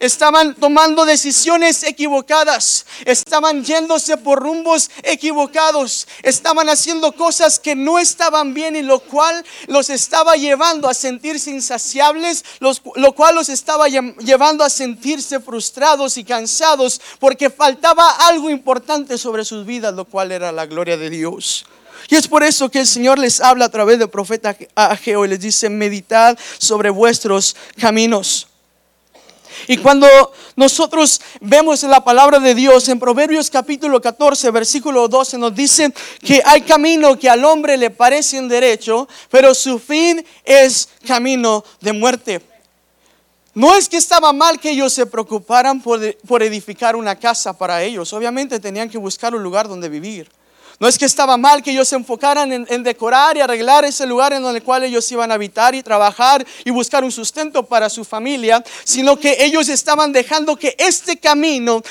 Estaban 0.00 0.54
tomando 0.54 1.04
decisiones 1.04 1.82
equivocadas, 1.82 2.86
estaban 3.04 3.64
yéndose 3.64 4.16
por 4.16 4.40
rumbos 4.40 4.90
equivocados, 5.02 6.06
estaban 6.22 6.68
haciendo 6.68 7.12
cosas 7.12 7.58
que 7.58 7.74
no 7.74 7.98
estaban 7.98 8.54
bien 8.54 8.76
y 8.76 8.82
lo 8.82 9.00
cual 9.00 9.44
los 9.66 9.90
estaba 9.90 10.36
llevando 10.36 10.88
a 10.88 10.94
sentirse 10.94 11.50
insaciables, 11.50 12.44
lo 12.60 13.12
cual 13.12 13.34
los 13.34 13.48
estaba 13.48 13.88
llevando 13.88 14.64
a 14.64 14.70
sentirse 14.70 15.40
frustrados 15.40 16.16
y 16.16 16.24
cansados 16.24 17.00
porque 17.18 17.50
faltaba 17.50 18.08
algo 18.28 18.50
importante 18.50 19.18
sobre 19.18 19.44
sus 19.44 19.66
vidas, 19.66 19.94
lo 19.94 20.04
cual 20.04 20.32
era 20.32 20.52
la 20.52 20.66
gloria 20.66 20.96
de 20.96 21.10
Dios. 21.10 21.66
Y 22.08 22.16
es 22.16 22.26
por 22.26 22.42
eso 22.42 22.70
que 22.70 22.80
el 22.80 22.86
Señor 22.86 23.18
les 23.18 23.40
habla 23.40 23.66
a 23.66 23.70
través 23.70 23.98
del 23.98 24.08
profeta 24.08 24.56
Ageo 24.74 25.24
y 25.24 25.28
les 25.28 25.40
dice, 25.40 25.68
meditad 25.68 26.38
sobre 26.58 26.90
vuestros 26.90 27.54
caminos. 27.78 28.46
Y 29.66 29.76
cuando 29.78 30.06
nosotros 30.56 31.20
vemos 31.40 31.82
la 31.82 32.02
palabra 32.02 32.38
de 32.38 32.54
Dios 32.54 32.88
en 32.88 32.98
Proverbios 32.98 33.50
capítulo 33.50 34.00
14, 34.00 34.50
versículo 34.50 35.08
12, 35.08 35.38
nos 35.38 35.54
dice 35.54 35.92
que 36.20 36.42
hay 36.44 36.62
camino 36.62 37.18
que 37.18 37.28
al 37.28 37.44
hombre 37.44 37.76
le 37.76 37.90
parece 37.90 38.36
en 38.36 38.48
derecho, 38.48 39.08
pero 39.30 39.54
su 39.54 39.78
fin 39.78 40.24
es 40.44 40.88
camino 41.06 41.64
de 41.80 41.92
muerte. 41.92 42.42
No 43.54 43.74
es 43.74 43.88
que 43.88 43.96
estaba 43.96 44.32
mal 44.32 44.60
que 44.60 44.70
ellos 44.70 44.92
se 44.92 45.06
preocuparan 45.06 45.80
por, 45.80 46.16
por 46.18 46.42
edificar 46.42 46.94
una 46.94 47.16
casa 47.16 47.56
para 47.56 47.82
ellos, 47.82 48.12
obviamente 48.12 48.60
tenían 48.60 48.88
que 48.88 48.98
buscar 48.98 49.34
un 49.34 49.42
lugar 49.42 49.66
donde 49.68 49.88
vivir. 49.88 50.30
No 50.80 50.86
es 50.86 50.96
que 50.96 51.06
estaba 51.06 51.36
mal 51.36 51.60
que 51.60 51.72
ellos 51.72 51.88
se 51.88 51.96
enfocaran 51.96 52.52
en, 52.52 52.82
decorar 52.84 53.36
y 53.36 53.40
arreglar 53.40 53.84
ese 53.84 54.06
lugar 54.06 54.32
en 54.32 54.44
el 54.44 54.62
cual 54.62 54.84
ellos 54.84 55.10
iban 55.10 55.32
a 55.32 55.34
habitar 55.34 55.74
y 55.74 55.82
trabajar 55.82 56.46
y 56.64 56.70
buscar 56.70 57.02
un 57.02 57.10
sustento 57.10 57.64
para 57.64 57.90
su 57.90 58.04
familia, 58.04 58.62
sino 58.84 59.18
que 59.18 59.44
ellos 59.44 59.68
estaban 59.68 60.12
dejando 60.12 60.54
que 60.56 60.76
este 60.78 61.16
camino 61.16 61.82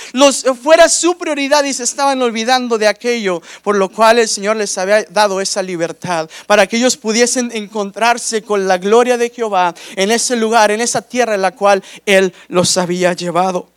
fuera 0.64 0.88
su 0.88 1.18
prioridad 1.18 1.66
y 1.66 1.74
se 1.74 1.84
estaban 1.84 2.22
olvidando 2.22 2.78
de 2.78 2.88
aquello 2.88 3.42
por 3.62 3.76
lo 3.76 3.90
cual 3.90 4.20
el 4.20 4.30
Señor 4.30 4.56
les 4.56 4.78
había 4.78 5.04
dado 5.04 5.42
esa 5.42 5.62
libertad 5.62 6.30
para 6.46 6.66
que 6.66 6.78
ellos 6.78 6.96
pudiesen 6.96 7.52
encontrarse 7.54 8.42
con 8.42 8.70
la 8.70 8.78
gloria 8.78 9.18
de 9.18 9.30
Jehová 9.30 9.76
en 9.98 10.12
ese 10.12 10.38
lugar, 10.38 10.72
en 10.72 10.80
esa 10.80 11.02
tierra 11.02 11.36
en 11.36 11.42
la 11.42 11.52
cual 11.52 11.84
Él 12.06 12.34
los 12.48 12.78
había 12.78 13.12
llevado. 13.12 13.68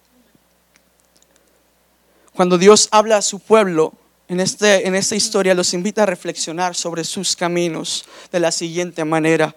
Cuando 2.32 2.58
Dios 2.58 2.88
habla 2.92 3.16
a 3.16 3.22
su 3.22 3.40
pueblo, 3.40 3.92
en, 4.30 4.38
este, 4.38 4.86
en 4.86 4.94
esta 4.94 5.16
historia 5.16 5.54
los 5.54 5.74
invita 5.74 6.04
a 6.04 6.06
reflexionar 6.06 6.76
sobre 6.76 7.02
sus 7.02 7.34
caminos 7.34 8.04
de 8.30 8.38
la 8.38 8.52
siguiente 8.52 9.04
manera. 9.04 9.56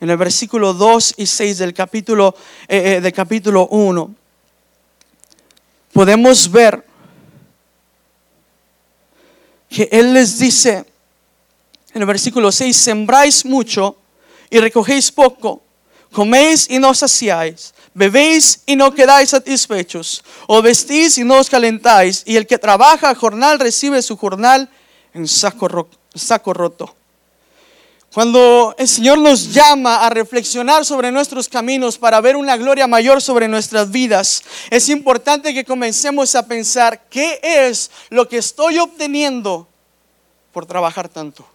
En 0.00 0.10
el 0.10 0.16
versículo 0.16 0.74
2 0.74 1.14
y 1.18 1.26
6 1.26 1.58
del 1.58 1.72
capítulo, 1.72 2.34
eh, 2.66 2.96
eh, 2.96 3.00
del 3.00 3.12
capítulo 3.12 3.68
1, 3.68 4.12
podemos 5.92 6.50
ver 6.50 6.84
que 9.70 9.88
Él 9.92 10.12
les 10.12 10.36
dice 10.36 10.84
En 11.94 12.00
el 12.00 12.06
versículo 12.06 12.50
6, 12.50 12.76
sembráis 12.76 13.44
mucho 13.44 13.98
y 14.50 14.58
recogéis 14.58 15.12
poco, 15.12 15.62
coméis 16.10 16.68
y 16.68 16.80
no 16.80 16.92
saciáis, 16.92 17.72
bebéis 17.94 18.62
y 18.66 18.76
no 18.76 18.92
quedáis 18.92 19.30
satisfechos, 19.30 20.22
o 20.46 20.62
vestís 20.62 21.18
y 21.18 21.24
no 21.24 21.38
os 21.38 21.50
calentáis, 21.50 22.22
y 22.26 22.36
el 22.36 22.46
que 22.46 22.58
trabaja 22.58 23.14
jornal 23.14 23.58
recibe 23.58 24.02
su 24.02 24.16
jornal 24.16 24.68
en 25.14 25.28
saco 25.28 25.68
roto. 25.68 26.96
Cuando 28.12 28.74
el 28.76 28.86
Señor 28.86 29.18
nos 29.18 29.54
llama 29.54 30.04
a 30.04 30.10
reflexionar 30.10 30.84
sobre 30.84 31.10
nuestros 31.10 31.48
caminos 31.48 31.96
para 31.96 32.20
ver 32.20 32.36
una 32.36 32.58
gloria 32.58 32.86
mayor 32.86 33.22
sobre 33.22 33.48
nuestras 33.48 33.90
vidas, 33.90 34.42
es 34.68 34.90
importante 34.90 35.54
que 35.54 35.64
comencemos 35.64 36.34
a 36.34 36.46
pensar 36.46 37.04
qué 37.08 37.40
es 37.42 37.90
lo 38.10 38.28
que 38.28 38.36
estoy 38.36 38.78
obteniendo 38.78 39.66
por 40.52 40.66
trabajar 40.66 41.08
tanto. 41.08 41.46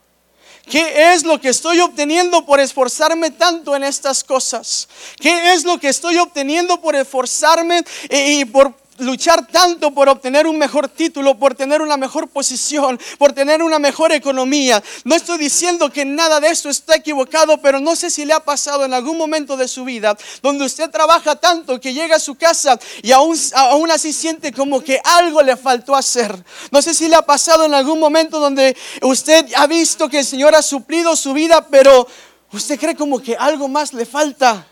¿Qué 0.70 1.14
es 1.14 1.24
lo 1.24 1.40
que 1.40 1.50
estoy 1.50 1.80
obteniendo 1.80 2.46
por 2.46 2.60
esforzarme 2.60 3.32
tanto 3.32 3.76
en 3.76 3.84
estas 3.84 4.24
cosas? 4.24 4.90
¿Qué 5.20 5.54
es 5.54 5.64
lo 5.64 5.80
que 5.80 5.88
estoy 5.88 6.18
obteniendo 6.18 6.82
por 6.82 6.96
esforzarme 6.96 7.84
y 8.10 8.44
por 8.46 8.74
luchar 9.00 9.48
tanto 9.48 9.92
por 9.92 10.10
obtener 10.10 10.48
un 10.48 10.58
mejor 10.58 10.88
título, 10.88 11.38
por 11.38 11.56
tener 11.56 11.82
una 11.82 11.98
mejor 11.98 12.28
posición, 12.28 13.00
por 13.18 13.34
tener 13.34 13.62
una 13.62 13.80
mejor 13.80 14.12
economía. 14.12 14.84
No 15.04 15.16
estoy 15.16 15.38
diciendo 15.38 15.92
que 15.92 16.06
nada 16.06 16.40
de 16.40 16.50
esto 16.50 16.70
está 16.70 16.96
equivocado, 16.96 17.60
pero 17.62 17.80
no 17.80 17.96
sé 17.96 18.10
si 18.10 18.26
le 18.26 18.34
ha 18.34 18.40
pasado 18.40 18.86
en 18.86 18.94
algún 18.94 19.18
momento 19.18 19.58
de 19.58 19.68
su 19.68 19.84
vida 19.84 20.18
donde 20.42 20.66
usted 20.66 20.90
trabaja 20.90 21.36
tanto 21.36 21.80
que 21.80 21.94
llega 21.94 22.16
a 22.16 22.20
su 22.20 22.36
casa 22.36 22.80
y 23.02 23.12
aún 23.12 23.92
así 23.92 24.14
siente 24.14 24.52
como 24.52 24.82
que 24.84 25.00
algo 25.04 25.42
le 25.42 25.56
faltó 25.58 25.96
hacer. 25.96 26.36
No 26.72 26.82
sé 26.82 26.94
si 26.94 27.08
le 27.08 27.16
ha 27.16 27.22
pasado 27.22 27.66
en 27.66 27.74
algún 27.74 28.00
momento 28.00 28.40
donde 28.40 28.76
usted 29.02 29.46
ha 29.56 29.68
visto 29.68 30.10
que 30.10 30.20
el 30.20 30.26
Señor 30.26 30.56
ha 30.56 30.62
suplido 30.62 31.16
su 31.16 31.34
vida, 31.34 31.68
pero 31.68 32.08
usted 32.52 32.80
cree 32.80 32.96
como 32.96 33.20
que 33.20 33.36
algo 33.36 33.68
más 33.68 33.94
le 33.94 34.06
falta. 34.06 34.66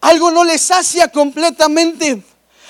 Algo 0.00 0.30
no 0.30 0.44
le 0.44 0.58
sacia 0.58 1.08
completamente. 1.08 2.22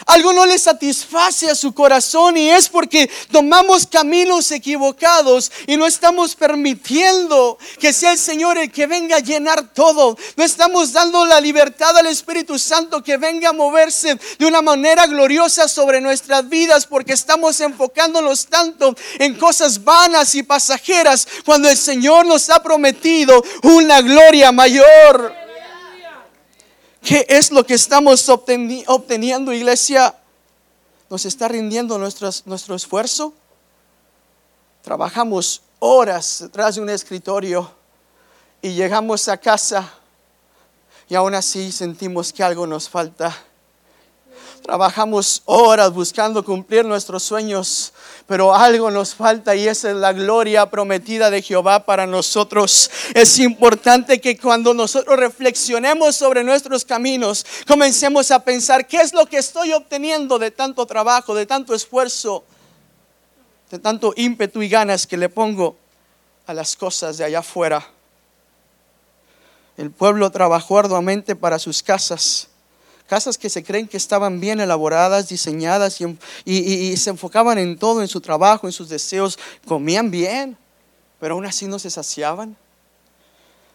Algo 0.06 0.32
no 0.32 0.46
le 0.46 0.58
satisface 0.58 1.50
a 1.50 1.54
su 1.54 1.74
corazón 1.74 2.36
y 2.36 2.48
es 2.50 2.68
porque 2.68 3.10
tomamos 3.30 3.86
caminos 3.86 4.50
equivocados 4.52 5.50
y 5.66 5.76
no 5.76 5.86
estamos 5.86 6.34
permitiendo 6.34 7.58
que 7.78 7.92
sea 7.92 8.12
el 8.12 8.18
Señor 8.18 8.56
el 8.58 8.70
que 8.70 8.86
venga 8.86 9.16
a 9.16 9.20
llenar 9.20 9.74
todo. 9.74 10.16
No 10.36 10.44
estamos 10.44 10.92
dando 10.92 11.26
la 11.26 11.40
libertad 11.40 11.96
al 11.96 12.06
Espíritu 12.06 12.58
Santo 12.58 13.02
que 13.02 13.16
venga 13.16 13.50
a 13.50 13.52
moverse 13.52 14.18
de 14.38 14.46
una 14.46 14.62
manera 14.62 15.06
gloriosa 15.06 15.68
sobre 15.68 16.00
nuestras 16.00 16.48
vidas 16.48 16.86
porque 16.86 17.12
estamos 17.12 17.60
enfocándonos 17.60 18.46
tanto 18.46 18.94
en 19.18 19.34
cosas 19.34 19.82
vanas 19.82 20.34
y 20.34 20.42
pasajeras 20.42 21.26
cuando 21.44 21.68
el 21.68 21.76
Señor 21.76 22.24
nos 22.24 22.48
ha 22.50 22.62
prometido 22.62 23.44
una 23.62 24.00
gloria 24.00 24.52
mayor. 24.52 25.47
¿Qué 27.08 27.24
es 27.26 27.50
lo 27.50 27.64
que 27.64 27.72
estamos 27.72 28.28
obteniendo, 28.28 29.54
iglesia? 29.54 30.14
¿Nos 31.08 31.24
está 31.24 31.48
rindiendo 31.48 31.96
nuestro 31.96 32.74
esfuerzo? 32.74 33.32
Trabajamos 34.82 35.62
horas 35.78 36.40
detrás 36.40 36.74
de 36.74 36.82
un 36.82 36.90
escritorio 36.90 37.72
y 38.60 38.74
llegamos 38.74 39.26
a 39.28 39.38
casa 39.38 39.90
y 41.08 41.14
aún 41.14 41.34
así 41.34 41.72
sentimos 41.72 42.30
que 42.30 42.42
algo 42.42 42.66
nos 42.66 42.90
falta. 42.90 43.34
Trabajamos 44.62 45.42
horas 45.46 45.92
buscando 45.92 46.44
cumplir 46.44 46.84
nuestros 46.84 47.22
sueños, 47.22 47.92
pero 48.26 48.54
algo 48.54 48.90
nos 48.90 49.14
falta 49.14 49.54
y 49.54 49.66
esa 49.66 49.90
es 49.90 49.96
la 49.96 50.12
gloria 50.12 50.68
prometida 50.68 51.30
de 51.30 51.42
Jehová 51.42 51.86
para 51.86 52.06
nosotros. 52.06 52.90
Es 53.14 53.38
importante 53.38 54.20
que 54.20 54.36
cuando 54.36 54.74
nosotros 54.74 55.18
reflexionemos 55.18 56.16
sobre 56.16 56.44
nuestros 56.44 56.84
caminos, 56.84 57.46
comencemos 57.66 58.30
a 58.30 58.44
pensar 58.44 58.86
qué 58.86 58.98
es 58.98 59.14
lo 59.14 59.26
que 59.26 59.38
estoy 59.38 59.72
obteniendo 59.72 60.38
de 60.38 60.50
tanto 60.50 60.84
trabajo, 60.86 61.34
de 61.34 61.46
tanto 61.46 61.74
esfuerzo, 61.74 62.44
de 63.70 63.78
tanto 63.78 64.12
ímpetu 64.16 64.62
y 64.62 64.68
ganas 64.68 65.06
que 65.06 65.16
le 65.16 65.28
pongo 65.28 65.76
a 66.46 66.52
las 66.52 66.76
cosas 66.76 67.16
de 67.16 67.24
allá 67.24 67.38
afuera. 67.38 67.86
El 69.76 69.90
pueblo 69.90 70.30
trabajó 70.30 70.78
arduamente 70.78 71.36
para 71.36 71.58
sus 71.58 71.82
casas 71.82 72.48
casas 73.08 73.38
que 73.38 73.48
se 73.48 73.64
creen 73.64 73.88
que 73.88 73.96
estaban 73.96 74.38
bien 74.38 74.60
elaboradas, 74.60 75.28
diseñadas 75.28 75.98
y, 76.44 76.96
se 76.96 77.10
enfocaban 77.10 77.58
en 77.58 77.78
todo, 77.78 78.02
en 78.02 78.08
su 78.08 78.20
trabajo, 78.20 78.66
en 78.68 78.72
sus 78.72 78.88
deseos, 78.88 79.38
comían 79.66 80.10
bien, 80.10 80.56
pero 81.18 81.34
aún 81.34 81.46
así 81.46 81.66
no 81.66 81.78
se 81.78 81.90
saciaban 81.90 82.56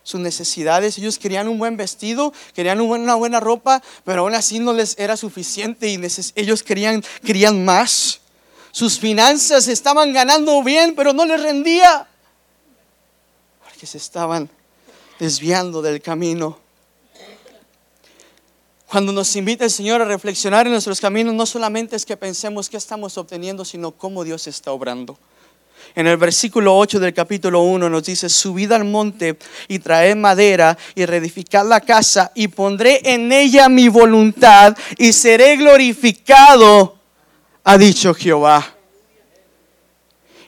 sus 0.03 0.19
necesidades. 0.21 0.97
Ellos 0.97 1.17
querían 1.17 1.47
un 1.47 1.57
buen 1.57 1.75
vestido, 1.75 2.31
querían 2.53 2.79
una 2.79 3.15
buena 3.15 3.39
ropa, 3.39 3.81
pero 4.05 4.21
aún 4.21 4.35
así 4.35 4.59
no 4.59 4.71
les 4.71 4.97
era 4.99 5.17
suficiente 5.17 5.89
y 5.89 5.99
ellos 6.35 6.61
querían, 6.61 7.03
querían 7.25 7.65
más. 7.65 8.21
Sus 8.71 8.99
finanzas 8.99 9.67
estaban 9.67 10.13
ganando 10.13 10.61
bien, 10.63 10.93
pero 10.95 11.11
no 11.11 11.25
les 11.25 11.41
rendía, 11.41 12.07
porque 13.63 13.87
se 13.87 13.97
estaban 13.97 14.49
desviando 15.19 15.81
del 15.81 16.01
camino. 16.01 16.62
Cuando 18.93 19.11
nos 19.11 19.35
invita 19.35 19.65
el 19.65 19.71
Señor 19.71 20.03
a 20.03 20.05
reflexionar 20.05 20.67
en 20.67 20.71
nuestros 20.71 21.01
caminos, 21.01 21.33
no 21.33 21.47
solamente 21.47 21.95
es 21.95 22.05
que 22.05 22.15
pensemos 22.15 22.69
qué 22.69 22.77
estamos 22.77 23.17
obteniendo, 23.17 23.65
sino 23.65 23.89
cómo 23.89 24.23
Dios 24.23 24.45
está 24.45 24.71
obrando. 24.71 25.17
En 25.95 26.05
el 26.05 26.15
versículo 26.15 26.77
8 26.77 26.99
del 26.99 27.11
capítulo 27.11 27.63
1 27.63 27.89
nos 27.89 28.03
dice, 28.03 28.29
subid 28.29 28.71
al 28.71 28.85
monte 28.85 29.39
y 29.67 29.79
traed 29.79 30.15
madera 30.15 30.77
y 30.93 31.07
reedificad 31.07 31.67
la 31.67 31.81
casa 31.81 32.31
y 32.35 32.49
pondré 32.49 33.01
en 33.03 33.31
ella 33.31 33.67
mi 33.67 33.87
voluntad 33.87 34.77
y 34.99 35.11
seré 35.11 35.57
glorificado, 35.57 36.95
ha 37.63 37.79
dicho 37.79 38.13
Jehová. 38.13 38.75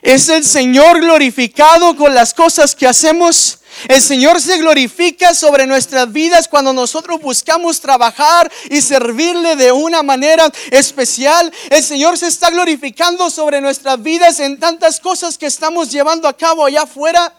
Es 0.00 0.28
el 0.28 0.44
Señor 0.44 1.00
glorificado 1.00 1.96
con 1.96 2.14
las 2.14 2.32
cosas 2.32 2.76
que 2.76 2.86
hacemos 2.86 3.58
el 3.88 4.02
Señor 4.02 4.40
se 4.40 4.58
glorifica 4.58 5.34
sobre 5.34 5.66
nuestras 5.66 6.12
vidas 6.12 6.48
cuando 6.48 6.72
nosotros 6.72 7.20
buscamos 7.20 7.80
trabajar 7.80 8.50
y 8.70 8.80
servirle 8.80 9.56
de 9.56 9.72
una 9.72 10.02
manera 10.02 10.50
especial. 10.70 11.52
El 11.70 11.82
Señor 11.82 12.18
se 12.18 12.26
está 12.26 12.50
glorificando 12.50 13.30
sobre 13.30 13.60
nuestras 13.60 14.02
vidas 14.02 14.40
en 14.40 14.58
tantas 14.58 15.00
cosas 15.00 15.38
que 15.38 15.46
estamos 15.46 15.90
llevando 15.90 16.28
a 16.28 16.36
cabo 16.36 16.64
allá 16.64 16.82
afuera. 16.82 17.32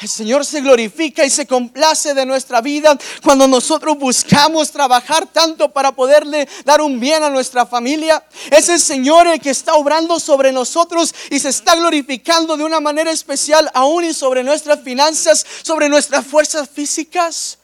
El 0.00 0.08
Señor 0.08 0.46
se 0.46 0.62
glorifica 0.62 1.26
y 1.26 1.30
se 1.30 1.46
complace 1.46 2.14
de 2.14 2.24
nuestra 2.24 2.62
vida 2.62 2.96
cuando 3.22 3.46
nosotros 3.46 3.98
buscamos 3.98 4.70
trabajar 4.70 5.26
tanto 5.26 5.70
para 5.70 5.92
poderle 5.92 6.48
dar 6.64 6.80
un 6.80 6.98
bien 6.98 7.22
a 7.22 7.28
nuestra 7.28 7.66
familia. 7.66 8.24
Es 8.50 8.70
el 8.70 8.80
Señor 8.80 9.26
el 9.26 9.38
que 9.38 9.50
está 9.50 9.74
obrando 9.74 10.18
sobre 10.18 10.52
nosotros 10.52 11.14
y 11.30 11.38
se 11.38 11.50
está 11.50 11.74
glorificando 11.74 12.56
de 12.56 12.64
una 12.64 12.80
manera 12.80 13.10
especial 13.10 13.70
aún 13.74 14.06
y 14.06 14.14
sobre 14.14 14.42
nuestras 14.42 14.80
finanzas, 14.80 15.44
sobre 15.62 15.90
nuestras 15.90 16.26
fuerzas 16.26 16.70
físicas. 16.70 17.58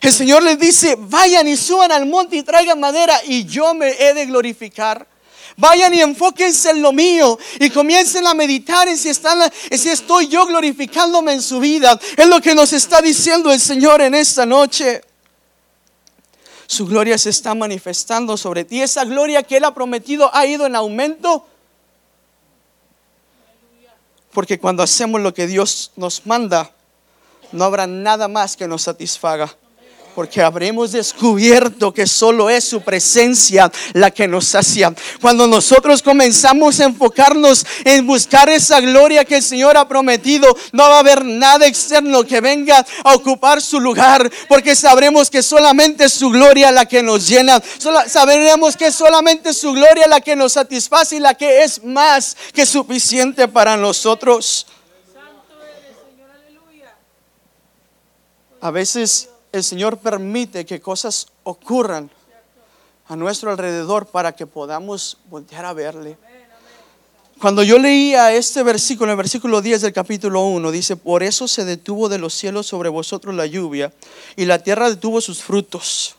El 0.00 0.12
Señor 0.12 0.44
les 0.44 0.56
dice, 0.56 0.94
vayan 0.96 1.48
y 1.48 1.56
suban 1.56 1.90
al 1.90 2.06
monte 2.06 2.36
y 2.36 2.44
traigan 2.44 2.78
madera 2.78 3.18
y 3.24 3.44
yo 3.44 3.74
me 3.74 3.90
he 3.90 4.14
de 4.14 4.26
glorificar. 4.26 5.15
Vayan 5.56 5.94
y 5.94 6.00
enfóquense 6.00 6.70
en 6.70 6.82
lo 6.82 6.92
mío 6.92 7.38
y 7.58 7.70
comiencen 7.70 8.26
a 8.26 8.34
meditar 8.34 8.88
en 8.88 8.98
si, 8.98 9.08
están, 9.08 9.50
si 9.70 9.88
estoy 9.88 10.28
yo 10.28 10.46
glorificándome 10.46 11.32
en 11.32 11.42
su 11.42 11.60
vida. 11.60 11.98
Es 12.16 12.26
lo 12.26 12.40
que 12.40 12.54
nos 12.54 12.74
está 12.74 13.00
diciendo 13.00 13.50
el 13.50 13.58
Señor 13.58 14.02
en 14.02 14.14
esta 14.14 14.44
noche. 14.44 15.00
Su 16.66 16.86
gloria 16.86 17.16
se 17.16 17.30
está 17.30 17.54
manifestando 17.54 18.36
sobre 18.36 18.64
ti. 18.64 18.82
Esa 18.82 19.04
gloria 19.04 19.42
que 19.42 19.56
Él 19.56 19.64
ha 19.64 19.72
prometido 19.72 20.34
ha 20.34 20.44
ido 20.44 20.66
en 20.66 20.76
aumento. 20.76 21.46
Porque 24.32 24.58
cuando 24.58 24.82
hacemos 24.82 25.22
lo 25.22 25.32
que 25.32 25.46
Dios 25.46 25.92
nos 25.96 26.26
manda, 26.26 26.70
no 27.52 27.64
habrá 27.64 27.86
nada 27.86 28.28
más 28.28 28.56
que 28.56 28.68
nos 28.68 28.82
satisfaga 28.82 29.56
porque 30.16 30.40
habremos 30.40 30.92
descubierto 30.92 31.92
que 31.92 32.06
solo 32.06 32.48
es 32.48 32.64
su 32.64 32.80
presencia 32.80 33.70
la 33.92 34.10
que 34.10 34.26
nos 34.26 34.46
sacia. 34.46 34.94
Cuando 35.20 35.46
nosotros 35.46 36.00
comenzamos 36.00 36.80
a 36.80 36.84
enfocarnos 36.84 37.66
en 37.84 38.06
buscar 38.06 38.48
esa 38.48 38.80
gloria 38.80 39.26
que 39.26 39.36
el 39.36 39.42
Señor 39.42 39.76
ha 39.76 39.86
prometido, 39.86 40.56
no 40.72 40.84
va 40.84 40.96
a 40.96 41.00
haber 41.00 41.22
nada 41.22 41.66
externo 41.66 42.24
que 42.24 42.40
venga 42.40 42.82
a 43.04 43.14
ocupar 43.14 43.60
su 43.60 43.78
lugar, 43.78 44.32
porque 44.48 44.74
sabremos 44.74 45.28
que 45.28 45.42
solamente 45.42 46.06
es 46.06 46.14
su 46.14 46.30
gloria 46.30 46.70
la 46.70 46.86
que 46.86 47.02
nos 47.02 47.28
llena. 47.28 47.62
Sabremos 48.06 48.74
que 48.74 48.90
solamente 48.90 49.52
su 49.52 49.72
gloria 49.72 50.08
la 50.08 50.22
que 50.22 50.34
nos 50.34 50.54
satisface 50.54 51.16
y 51.16 51.20
la 51.20 51.34
que 51.34 51.62
es 51.62 51.84
más 51.84 52.38
que 52.54 52.64
suficiente 52.64 53.48
para 53.48 53.76
nosotros. 53.76 54.66
A 58.62 58.70
veces 58.70 59.28
el 59.56 59.64
Señor 59.64 59.98
permite 59.98 60.64
que 60.64 60.80
cosas 60.80 61.28
ocurran 61.42 62.10
a 63.08 63.16
nuestro 63.16 63.50
alrededor 63.50 64.06
para 64.06 64.32
que 64.32 64.46
podamos 64.46 65.18
voltear 65.28 65.64
a 65.64 65.72
verle. 65.72 66.18
Cuando 67.38 67.62
yo 67.62 67.78
leía 67.78 68.32
este 68.34 68.62
versículo, 68.62 69.10
el 69.10 69.16
versículo 69.18 69.60
10 69.60 69.82
del 69.82 69.92
capítulo 69.92 70.42
1, 70.46 70.70
dice, 70.70 70.96
por 70.96 71.22
eso 71.22 71.46
se 71.46 71.66
detuvo 71.66 72.08
de 72.08 72.18
los 72.18 72.32
cielos 72.32 72.66
sobre 72.66 72.88
vosotros 72.88 73.34
la 73.34 73.44
lluvia 73.44 73.92
y 74.36 74.46
la 74.46 74.62
tierra 74.62 74.88
detuvo 74.88 75.20
sus 75.20 75.42
frutos. 75.42 76.16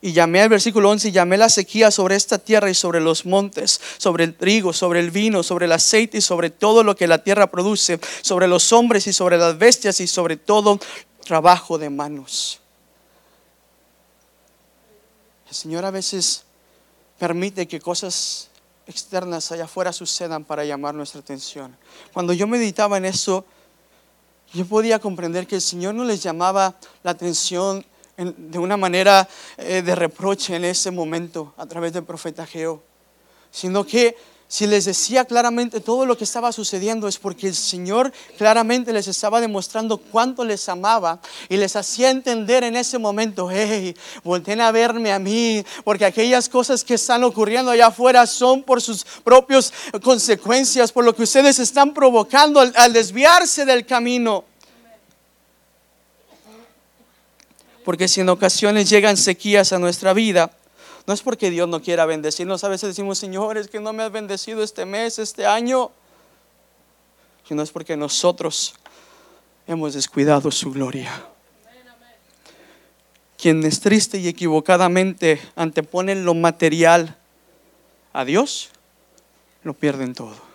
Y 0.00 0.12
llamé 0.12 0.42
al 0.42 0.48
versículo 0.48 0.90
11, 0.90 1.08
y 1.08 1.12
llamé 1.12 1.38
la 1.38 1.48
sequía 1.48 1.92
sobre 1.92 2.16
esta 2.16 2.38
tierra 2.38 2.70
y 2.70 2.74
sobre 2.74 3.00
los 3.00 3.24
montes, 3.24 3.80
sobre 3.98 4.24
el 4.24 4.34
trigo, 4.34 4.72
sobre 4.72 4.98
el 4.98 5.12
vino, 5.12 5.44
sobre 5.44 5.66
el 5.66 5.72
aceite 5.72 6.18
y 6.18 6.20
sobre 6.20 6.50
todo 6.50 6.82
lo 6.82 6.96
que 6.96 7.06
la 7.06 7.22
tierra 7.22 7.48
produce, 7.48 8.00
sobre 8.20 8.48
los 8.48 8.72
hombres 8.72 9.06
y 9.06 9.12
sobre 9.12 9.38
las 9.38 9.58
bestias 9.58 10.00
y 10.00 10.08
sobre 10.08 10.36
todo 10.36 10.80
trabajo 11.24 11.78
de 11.78 11.90
manos. 11.90 12.60
El 15.48 15.54
Señor 15.54 15.84
a 15.84 15.90
veces 15.90 16.44
permite 17.18 17.68
que 17.68 17.80
cosas 17.80 18.48
externas 18.86 19.52
allá 19.52 19.64
afuera 19.64 19.92
sucedan 19.92 20.44
para 20.44 20.64
llamar 20.64 20.94
nuestra 20.94 21.20
atención. 21.20 21.76
Cuando 22.12 22.32
yo 22.32 22.46
meditaba 22.46 22.96
en 22.96 23.04
eso, 23.04 23.44
yo 24.52 24.66
podía 24.66 24.98
comprender 24.98 25.46
que 25.46 25.56
el 25.56 25.62
Señor 25.62 25.94
no 25.94 26.04
les 26.04 26.22
llamaba 26.22 26.74
la 27.02 27.12
atención 27.12 27.84
de 28.16 28.58
una 28.58 28.76
manera 28.76 29.28
eh, 29.56 29.82
de 29.82 29.94
reproche 29.94 30.56
en 30.56 30.64
ese 30.64 30.90
momento 30.90 31.54
a 31.56 31.66
través 31.66 31.92
del 31.92 32.04
profeta 32.04 32.46
Geo, 32.46 32.82
sino 33.50 33.86
que 33.86 34.16
si 34.52 34.66
les 34.66 34.84
decía 34.84 35.24
claramente 35.24 35.80
todo 35.80 36.04
lo 36.04 36.18
que 36.18 36.24
estaba 36.24 36.52
sucediendo 36.52 37.08
es 37.08 37.16
porque 37.16 37.48
el 37.48 37.54
Señor 37.54 38.12
claramente 38.36 38.92
les 38.92 39.08
estaba 39.08 39.40
demostrando 39.40 39.96
cuánto 39.96 40.44
les 40.44 40.68
amaba 40.68 41.20
y 41.48 41.56
les 41.56 41.74
hacía 41.74 42.10
entender 42.10 42.62
en 42.62 42.76
ese 42.76 42.98
momento, 42.98 43.48
hey, 43.50 43.96
volten 44.22 44.60
a 44.60 44.70
verme 44.70 45.10
a 45.10 45.18
mí, 45.18 45.64
porque 45.84 46.04
aquellas 46.04 46.50
cosas 46.50 46.84
que 46.84 46.92
están 46.92 47.24
ocurriendo 47.24 47.70
allá 47.70 47.86
afuera 47.86 48.26
son 48.26 48.62
por 48.62 48.82
sus 48.82 49.06
propias 49.24 49.72
consecuencias, 50.02 50.92
por 50.92 51.06
lo 51.06 51.16
que 51.16 51.22
ustedes 51.22 51.58
están 51.58 51.94
provocando 51.94 52.60
al, 52.60 52.74
al 52.76 52.92
desviarse 52.92 53.64
del 53.64 53.86
camino. 53.86 54.44
Porque 57.86 58.06
si 58.06 58.20
en 58.20 58.28
ocasiones 58.28 58.90
llegan 58.90 59.16
sequías 59.16 59.72
a 59.72 59.78
nuestra 59.78 60.12
vida, 60.12 60.50
no 61.06 61.14
es 61.14 61.22
porque 61.22 61.50
Dios 61.50 61.68
no 61.68 61.82
quiera 61.82 62.06
bendecirnos. 62.06 62.62
A 62.64 62.68
veces 62.68 62.90
decimos, 62.90 63.18
Señor, 63.18 63.58
es 63.58 63.68
que 63.68 63.80
no 63.80 63.92
me 63.92 64.02
has 64.02 64.12
bendecido 64.12 64.62
este 64.62 64.86
mes, 64.86 65.18
este 65.18 65.46
año. 65.46 65.90
Sino 67.46 67.62
es 67.62 67.70
porque 67.70 67.96
nosotros 67.96 68.74
hemos 69.66 69.94
descuidado 69.94 70.50
su 70.50 70.70
gloria. 70.70 71.26
Quienes 73.36 73.80
triste 73.80 74.18
y 74.18 74.28
equivocadamente 74.28 75.40
anteponen 75.56 76.24
lo 76.24 76.34
material 76.34 77.16
a 78.12 78.24
Dios, 78.24 78.70
lo 79.64 79.74
pierden 79.74 80.14
todo. 80.14 80.51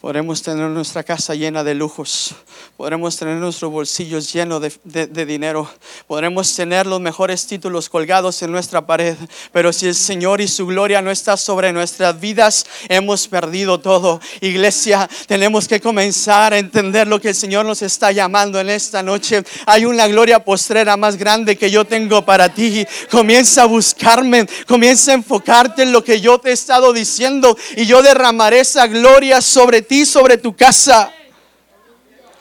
Podremos 0.00 0.40
tener 0.40 0.70
nuestra 0.70 1.02
casa 1.02 1.34
llena 1.34 1.62
de 1.62 1.74
lujos. 1.74 2.34
Podremos 2.78 3.18
tener 3.18 3.36
nuestros 3.36 3.70
bolsillos 3.70 4.32
llenos 4.32 4.62
de, 4.82 5.26
dinero. 5.26 5.70
Podremos 6.06 6.56
tener 6.56 6.86
los 6.86 7.02
mejores 7.02 7.46
títulos 7.46 7.90
colgados 7.90 8.40
en 8.40 8.50
nuestra 8.50 8.86
pared. 8.86 9.14
Pero 9.52 9.74
si 9.74 9.88
el 9.88 9.94
Señor 9.94 10.40
y 10.40 10.48
su 10.48 10.66
gloria 10.66 11.02
no 11.02 11.10
está 11.10 11.36
sobre 11.36 11.70
nuestras 11.74 12.18
vidas, 12.18 12.64
hemos 12.88 13.28
perdido 13.28 13.78
todo. 13.78 14.22
Iglesia, 14.40 15.06
tenemos 15.26 15.68
que 15.68 15.82
comenzar 15.82 16.54
a 16.54 16.58
entender 16.58 17.06
lo 17.06 17.20
que 17.20 17.28
el 17.28 17.34
Señor 17.34 17.66
nos 17.66 17.82
está 17.82 18.10
llamando 18.10 18.58
en 18.58 18.70
esta 18.70 19.02
noche. 19.02 19.42
Hay 19.66 19.84
una 19.84 20.08
gloria 20.08 20.42
postrera 20.42 20.96
más 20.96 21.18
grande 21.18 21.56
que 21.56 21.70
yo 21.70 21.84
tengo 21.84 22.24
para 22.24 22.48
ti. 22.48 22.86
Comienza 23.10 23.64
a 23.64 23.66
buscarme. 23.66 24.46
Comienza 24.66 25.10
a 25.10 25.16
enfocarte 25.16 25.82
en 25.82 25.92
lo 25.92 26.02
que 26.02 26.22
yo 26.22 26.38
te 26.38 26.48
he 26.48 26.52
estado 26.54 26.94
diciendo. 26.94 27.54
Y 27.76 27.84
yo 27.84 28.00
derramaré 28.00 28.60
esa 28.60 28.86
gloria 28.86 29.42
sobre 29.42 29.82
ti 29.82 29.89
sobre 29.90 30.38
tu 30.38 30.54
casa. 30.54 31.12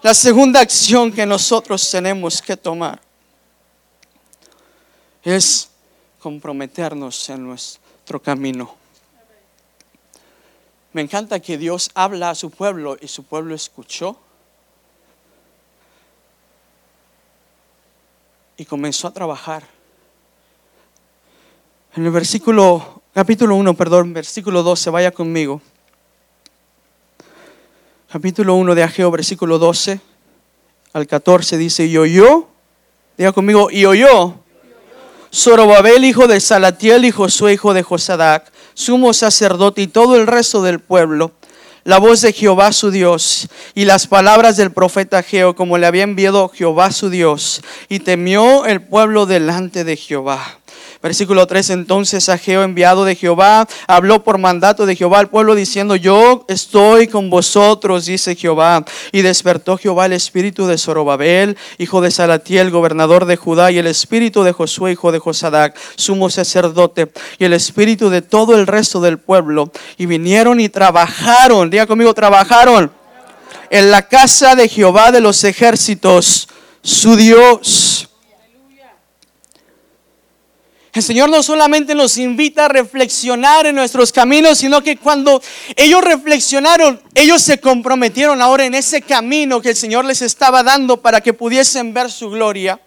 La 0.04 0.14
segunda 0.14 0.62
acción 0.62 1.12
que 1.12 1.26
nosotros 1.26 1.90
tenemos 1.90 2.42
que 2.42 2.56
tomar 2.56 3.02
es 5.24 5.70
comprometernos 6.20 7.28
en 7.30 7.44
nuestro 7.48 8.22
camino. 8.22 8.76
Me 10.94 11.02
encanta 11.02 11.40
que 11.40 11.58
Dios 11.58 11.90
habla 11.96 12.30
a 12.30 12.36
su 12.36 12.52
pueblo 12.52 12.98
y 13.02 13.08
su 13.08 13.24
pueblo 13.24 13.56
escuchó 13.56 14.16
y 18.58 18.66
comenzó 18.66 19.08
a 19.08 19.12
trabajar. 19.12 19.64
En 21.96 22.06
el 22.06 22.12
versículo, 22.12 23.02
capítulo 23.14 23.56
1, 23.56 23.74
perdón, 23.74 24.14
versículo 24.14 24.62
12, 24.62 24.90
vaya 24.92 25.12
conmigo 25.12 25.62
capítulo 28.12 28.56
1 28.56 28.74
de 28.74 28.82
Ageo, 28.82 29.12
versículo 29.12 29.60
12 29.60 30.00
al 30.94 31.06
14, 31.06 31.58
dice, 31.58 31.86
y 31.86 31.96
oyó, 31.96 32.48
diga 33.16 33.32
conmigo, 33.32 33.70
y 33.70 33.86
oyó, 33.86 34.34
Zorobabel, 35.32 36.04
hijo 36.04 36.28
de 36.28 36.40
Salatiel, 36.40 37.06
y 37.06 37.12
Josué, 37.12 37.54
hijo 37.54 37.76
de 37.76 37.84
Josadac, 37.84 38.52
sumo 38.74 39.14
sacerdote 39.14 39.84
y 39.84 39.88
todo 39.88 40.16
el 40.16 40.26
resto 40.26 40.64
del 40.64 40.80
pueblo, 40.80 41.34
la 41.84 42.00
voz 42.00 42.22
de 42.22 42.34
Jehová 42.34 42.72
su 42.72 42.90
Dios 42.90 43.48
y 43.76 43.86
las 43.86 44.08
palabras 44.08 44.58
del 44.58 44.72
profeta 44.72 45.20
Ageo, 45.20 45.56
como 45.56 45.78
le 45.78 45.86
había 45.86 46.04
enviado 46.04 46.50
Jehová 46.50 46.92
su 46.92 47.12
Dios, 47.12 47.62
y 47.90 48.00
temió 48.00 48.66
el 48.66 48.82
pueblo 48.82 49.28
delante 49.28 49.84
de 49.84 49.96
Jehová. 49.96 50.59
Versículo 51.02 51.48
3, 51.48 51.70
entonces 51.70 52.28
Ageo, 52.28 52.62
enviado 52.62 53.06
de 53.06 53.16
Jehová, 53.16 53.66
habló 53.88 54.22
por 54.22 54.38
mandato 54.38 54.86
de 54.86 54.98
Jehová 54.98 55.20
al 55.20 55.30
pueblo 55.30 55.56
diciendo, 55.56 55.96
yo 55.96 56.44
estoy 56.50 57.08
con 57.08 57.30
vosotros, 57.30 58.06
dice 58.06 58.36
Jehová. 58.36 58.84
Y 59.14 59.22
despertó 59.22 59.78
Jehová 59.78 60.08
el 60.08 60.14
espíritu 60.14 60.68
de 60.68 60.78
Zorobabel, 60.78 61.56
hijo 61.78 62.02
de 62.02 62.12
Salatiel, 62.12 62.70
gobernador 62.70 63.24
de 63.24 63.38
Judá, 63.38 63.72
y 63.72 63.78
el 63.78 63.88
espíritu 63.88 64.44
de 64.44 64.52
Josué, 64.52 64.92
hijo 64.92 65.14
de 65.14 65.20
Josadac, 65.20 65.78
sumo 65.96 66.30
sacerdote, 66.30 67.10
y 67.38 67.46
el 67.46 67.54
espíritu 67.54 68.10
de 68.10 68.22
todo 68.22 68.56
el 68.56 68.68
resto 68.68 69.00
del 69.00 69.20
pueblo. 69.20 69.72
Y 69.98 70.06
vinieron 70.06 70.60
y 70.60 70.68
trabajaron, 70.68 71.70
diga 71.70 71.88
conmigo, 71.88 72.14
trabajaron 72.14 72.92
en 73.70 73.90
la 73.90 74.02
casa 74.02 74.54
de 74.56 74.68
Jehová 74.68 75.14
de 75.14 75.22
los 75.22 75.46
ejércitos, 75.46 76.50
su 76.82 77.16
Dios 77.16 78.09
el 80.94 81.04
Señor 81.04 81.30
no 81.30 81.44
solamente 81.44 81.94
nos 81.94 82.18
invita 82.18 82.66
a 82.66 82.68
reflexionar 82.68 83.68
en 83.68 83.76
nuestros 83.76 84.12
caminos, 84.12 84.58
sino 84.58 84.82
que 84.82 84.98
cuando 84.98 85.42
ellos 85.76 86.04
reflexionaron, 86.04 87.00
ellos 87.14 87.44
se 87.44 87.60
comprometieron 87.60 88.42
ahora 88.42 88.66
en 88.66 88.74
ese 88.74 89.02
camino 89.02 89.62
que 89.62 89.70
el 89.70 89.76
Señor 89.76 90.06
les 90.06 90.24
estaba 90.24 90.64
dando 90.64 90.98
para 90.98 91.22
que 91.22 91.34
pudiesen 91.34 91.94
ver 91.94 92.12
su 92.12 92.30
gloria. 92.32 92.80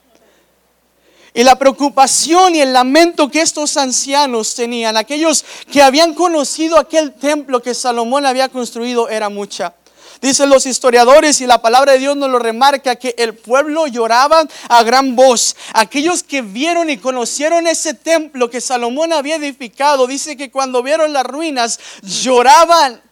Y 1.34 1.44
la 1.44 1.56
preocupación 1.58 2.56
y 2.56 2.60
el 2.60 2.72
lamento 2.72 3.30
que 3.30 3.40
estos 3.40 3.76
ancianos 3.76 4.54
tenían, 4.54 4.96
aquellos 4.96 5.44
que 5.70 5.80
habían 5.80 6.12
conocido 6.12 6.78
aquel 6.78 7.14
templo 7.14 7.62
que 7.62 7.72
Salomón 7.72 8.26
había 8.26 8.48
construido, 8.48 9.08
era 9.08 9.28
mucha. 9.28 9.74
Dicen 10.22 10.50
los 10.50 10.66
historiadores 10.66 11.40
y 11.40 11.48
la 11.48 11.61
palabra 11.61 11.94
de 11.94 11.98
Dios 11.98 12.16
nos 12.16 12.30
lo 12.30 12.38
remarca 12.38 12.94
que 12.94 13.12
el 13.18 13.35
pueblo 13.35 13.88
lloraba 13.88 14.44
a 14.68 14.82
gran 14.85 15.16
voz. 15.16 15.56
Aquellos 15.74 16.22
que 16.22 16.42
vieron 16.42 16.90
y 16.90 16.98
conocieron 16.98 17.66
ese 17.66 17.92
templo 17.94 18.48
que 18.48 18.61
Salomón 18.61 19.12
había 19.12 19.35
edificado, 19.35 20.06
dice 20.06 20.37
que 20.37 20.52
cuando 20.52 20.80
vieron 20.80 21.12
las 21.12 21.26
ruinas 21.26 21.80
lloraban, 22.02 23.02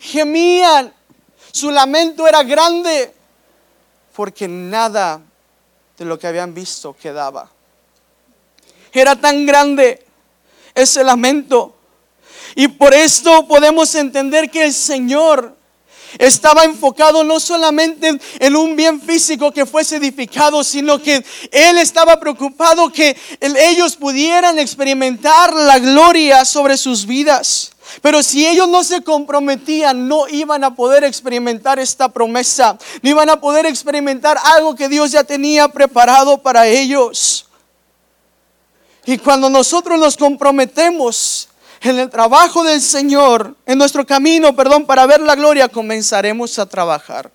gemían. 0.00 0.92
Su 1.52 1.70
lamento 1.70 2.26
era 2.26 2.42
grande 2.42 3.14
porque 4.16 4.48
nada 4.48 5.20
de 5.96 6.04
lo 6.04 6.18
que 6.18 6.26
habían 6.26 6.54
visto 6.54 6.92
quedaba. 7.00 7.48
Era 8.92 9.14
tan 9.14 9.46
grande 9.46 10.04
ese 10.74 11.04
lamento. 11.04 11.76
Y 12.56 12.66
por 12.66 12.94
esto 12.94 13.46
podemos 13.46 13.94
entender 13.94 14.50
que 14.50 14.64
el 14.64 14.74
Señor 14.74 15.57
estaba 16.18 16.64
enfocado 16.64 17.24
no 17.24 17.40
solamente 17.40 18.18
en 18.38 18.56
un 18.56 18.76
bien 18.76 19.00
físico 19.00 19.52
que 19.52 19.66
fuese 19.66 19.96
edificado, 19.96 20.64
sino 20.64 21.02
que 21.02 21.24
él 21.50 21.78
estaba 21.78 22.18
preocupado 22.18 22.90
que 22.90 23.16
ellos 23.40 23.96
pudieran 23.96 24.58
experimentar 24.58 25.52
la 25.54 25.78
gloria 25.78 26.44
sobre 26.44 26.76
sus 26.76 27.06
vidas. 27.06 27.72
Pero 28.02 28.22
si 28.22 28.46
ellos 28.46 28.68
no 28.68 28.84
se 28.84 29.02
comprometían, 29.02 30.08
no 30.08 30.28
iban 30.28 30.62
a 30.62 30.74
poder 30.74 31.04
experimentar 31.04 31.78
esta 31.78 32.08
promesa, 32.10 32.78
no 33.02 33.10
iban 33.10 33.30
a 33.30 33.40
poder 33.40 33.66
experimentar 33.66 34.38
algo 34.42 34.74
que 34.74 34.88
Dios 34.88 35.10
ya 35.10 35.24
tenía 35.24 35.68
preparado 35.68 36.38
para 36.38 36.66
ellos. 36.66 37.46
Y 39.06 39.16
cuando 39.16 39.48
nosotros 39.48 39.98
nos 39.98 40.18
comprometemos, 40.18 41.48
en 41.80 41.98
el 41.98 42.10
trabajo 42.10 42.64
del 42.64 42.80
Señor, 42.80 43.54
en 43.66 43.78
nuestro 43.78 44.06
camino, 44.06 44.54
perdón, 44.54 44.86
para 44.86 45.06
ver 45.06 45.20
la 45.20 45.34
gloria, 45.34 45.68
comenzaremos 45.68 46.58
a 46.58 46.66
trabajar. 46.66 47.30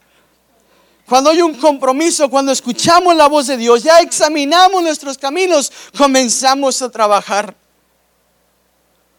Cuando 1.06 1.30
hay 1.30 1.42
un 1.42 1.56
compromiso, 1.56 2.30
cuando 2.30 2.52
escuchamos 2.52 3.16
la 3.16 3.28
voz 3.28 3.48
de 3.48 3.58
Dios, 3.58 3.84
ya 3.84 4.00
examinamos 4.00 4.82
nuestros 4.82 5.18
caminos, 5.18 5.72
comenzamos 5.98 6.82
a 6.82 6.90
trabajar. 6.90 7.56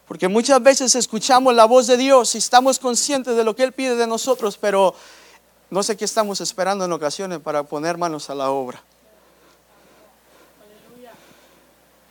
Porque 0.07 0.27
muchas 0.27 0.61
veces 0.61 0.95
escuchamos 0.95 1.53
la 1.55 1.65
voz 1.65 1.87
de 1.87 1.97
Dios 1.97 2.35
y 2.35 2.37
estamos 2.37 2.79
conscientes 2.79 3.35
de 3.35 3.43
lo 3.43 3.55
que 3.55 3.63
Él 3.63 3.71
pide 3.71 3.95
de 3.95 4.07
nosotros, 4.07 4.57
pero 4.59 4.95
no 5.69 5.83
sé 5.83 5.97
qué 5.97 6.05
estamos 6.05 6.41
esperando 6.41 6.85
en 6.85 6.91
ocasiones 6.91 7.39
para 7.39 7.63
poner 7.63 7.97
manos 7.97 8.29
a 8.29 8.35
la 8.35 8.49
obra. 8.51 8.83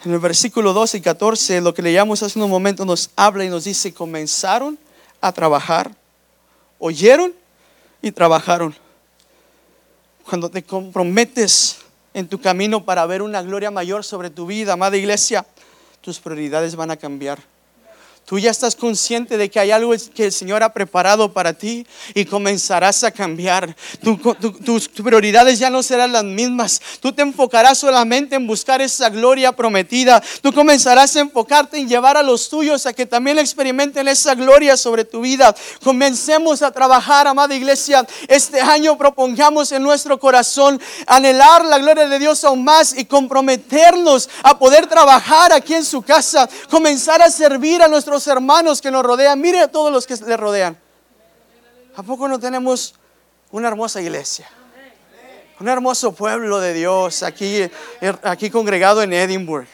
En 0.05 0.13
el 0.13 0.19
versículo 0.19 0.75
12 0.75 0.99
y 0.99 1.01
14, 1.01 1.61
lo 1.63 1.73
que 1.73 1.81
leíamos 1.81 2.23
hace 2.23 2.39
un 2.39 2.51
momento 2.51 2.85
nos 2.85 3.11
habla 3.17 3.45
y 3.45 3.49
nos 3.49 3.65
dice, 3.65 3.95
comenzaron 3.95 4.79
a 5.23 5.33
trabajar, 5.33 5.91
oyeron 6.79 7.33
y 8.03 8.13
trabajaron. 8.13 8.75
Cuando 10.29 10.51
te 10.51 10.63
comprometes 10.63 11.79
en 12.13 12.29
tu 12.29 12.39
camino 12.39 12.85
para 12.85 13.07
ver 13.07 13.23
una 13.23 13.41
gloria 13.41 13.71
mayor 13.71 14.05
sobre 14.05 14.29
tu 14.29 14.45
vida, 14.45 14.75
amada 14.75 14.99
iglesia, 14.99 15.47
tus 16.03 16.21
prioridades 16.21 16.77
van 16.77 16.91
a 16.91 16.99
cambiar. 16.99 17.54
Tú 18.27 18.39
ya 18.39 18.51
estás 18.51 18.75
consciente 18.75 19.37
de 19.37 19.51
que 19.51 19.61
hay 19.61 19.71
algo 19.71 19.93
que 20.15 20.27
el 20.27 20.33
Señor 20.33 20.63
ha 20.63 20.73
preparado 20.73 21.33
para 21.33 21.53
ti 21.53 21.87
y 22.15 22.25
comenzarás 22.25 23.05
a 23.05 23.11
cambiar. 23.11 23.77
tus 24.65 24.89
prioridades 24.89 25.59
ya 25.59 25.69
no 25.69 25.83
serán 25.83 26.13
las 26.13 26.25
mismas. 26.25 26.81
Tú 27.01 27.13
te 27.13 27.21
enfocarás 27.21 27.79
solamente 27.79 28.37
en 28.37 28.47
buscar 28.47 28.81
esa 28.81 29.11
gloria 29.11 29.53
prometida. 29.53 30.23
Tú 30.41 30.55
comenzarás 30.55 31.15
a 31.17 31.21
enfocarte 31.21 31.77
en 31.77 31.87
llevar 31.87 32.17
a 32.17 32.23
los 32.23 32.49
tuyos 32.49 32.87
a 32.87 32.95
que 32.95 33.05
también 33.05 33.39
experimenten 33.39 34.09
esa 34.09 34.35
gloria 34.35 34.79
sobre 34.79 35.05
tu 35.05 35.21
vida. 35.21 35.55
Comencemos 35.83 36.63
a 36.63 36.71
trabajar, 36.71 37.27
amada 37.27 37.55
iglesia. 37.55 38.07
Este 38.27 38.59
año 38.59 38.97
propongamos 38.97 39.71
en 39.73 39.83
nuestro 39.83 40.19
corazón 40.19 40.81
anhelar 41.07 41.63
la 41.65 41.79
gloria 41.79 42.09
de 42.09 42.19
Dios 42.19 42.43
aún 42.45 42.65
más 42.65 42.97
y 42.97 43.05
comprometernos 43.05 44.31
a 44.43 44.59
poder 44.59 44.87
trabajar 44.87 45.53
aquí 45.53 45.75
en 45.75 45.85
su 45.85 46.01
casa. 46.01 46.49
Comenzar 46.71 47.21
a 47.21 47.31
servir 47.31 47.83
a 47.83 47.89
hermanos 48.27 48.81
que 48.81 48.91
nos 48.91 49.03
rodean. 49.03 49.41
Mire 49.41 49.61
a 49.61 49.69
todos 49.69 49.93
los 49.93 50.07
que 50.07 50.17
le 50.17 50.37
rodean. 50.37 50.79
¿A 51.97 52.03
poco 52.03 52.27
no 52.29 52.39
tenemos 52.39 52.95
una 53.51 53.69
hermosa 53.69 54.01
iglesia? 54.01 54.49
Un 55.61 55.69
hermoso 55.69 56.13
pueblo 56.13 56.59
de 56.61 56.73
Dios 56.73 57.23
aquí, 57.23 57.71
aquí 58.23 58.51
congregado 58.51 59.03
en 59.03 59.13
Edinburgh 59.13 59.69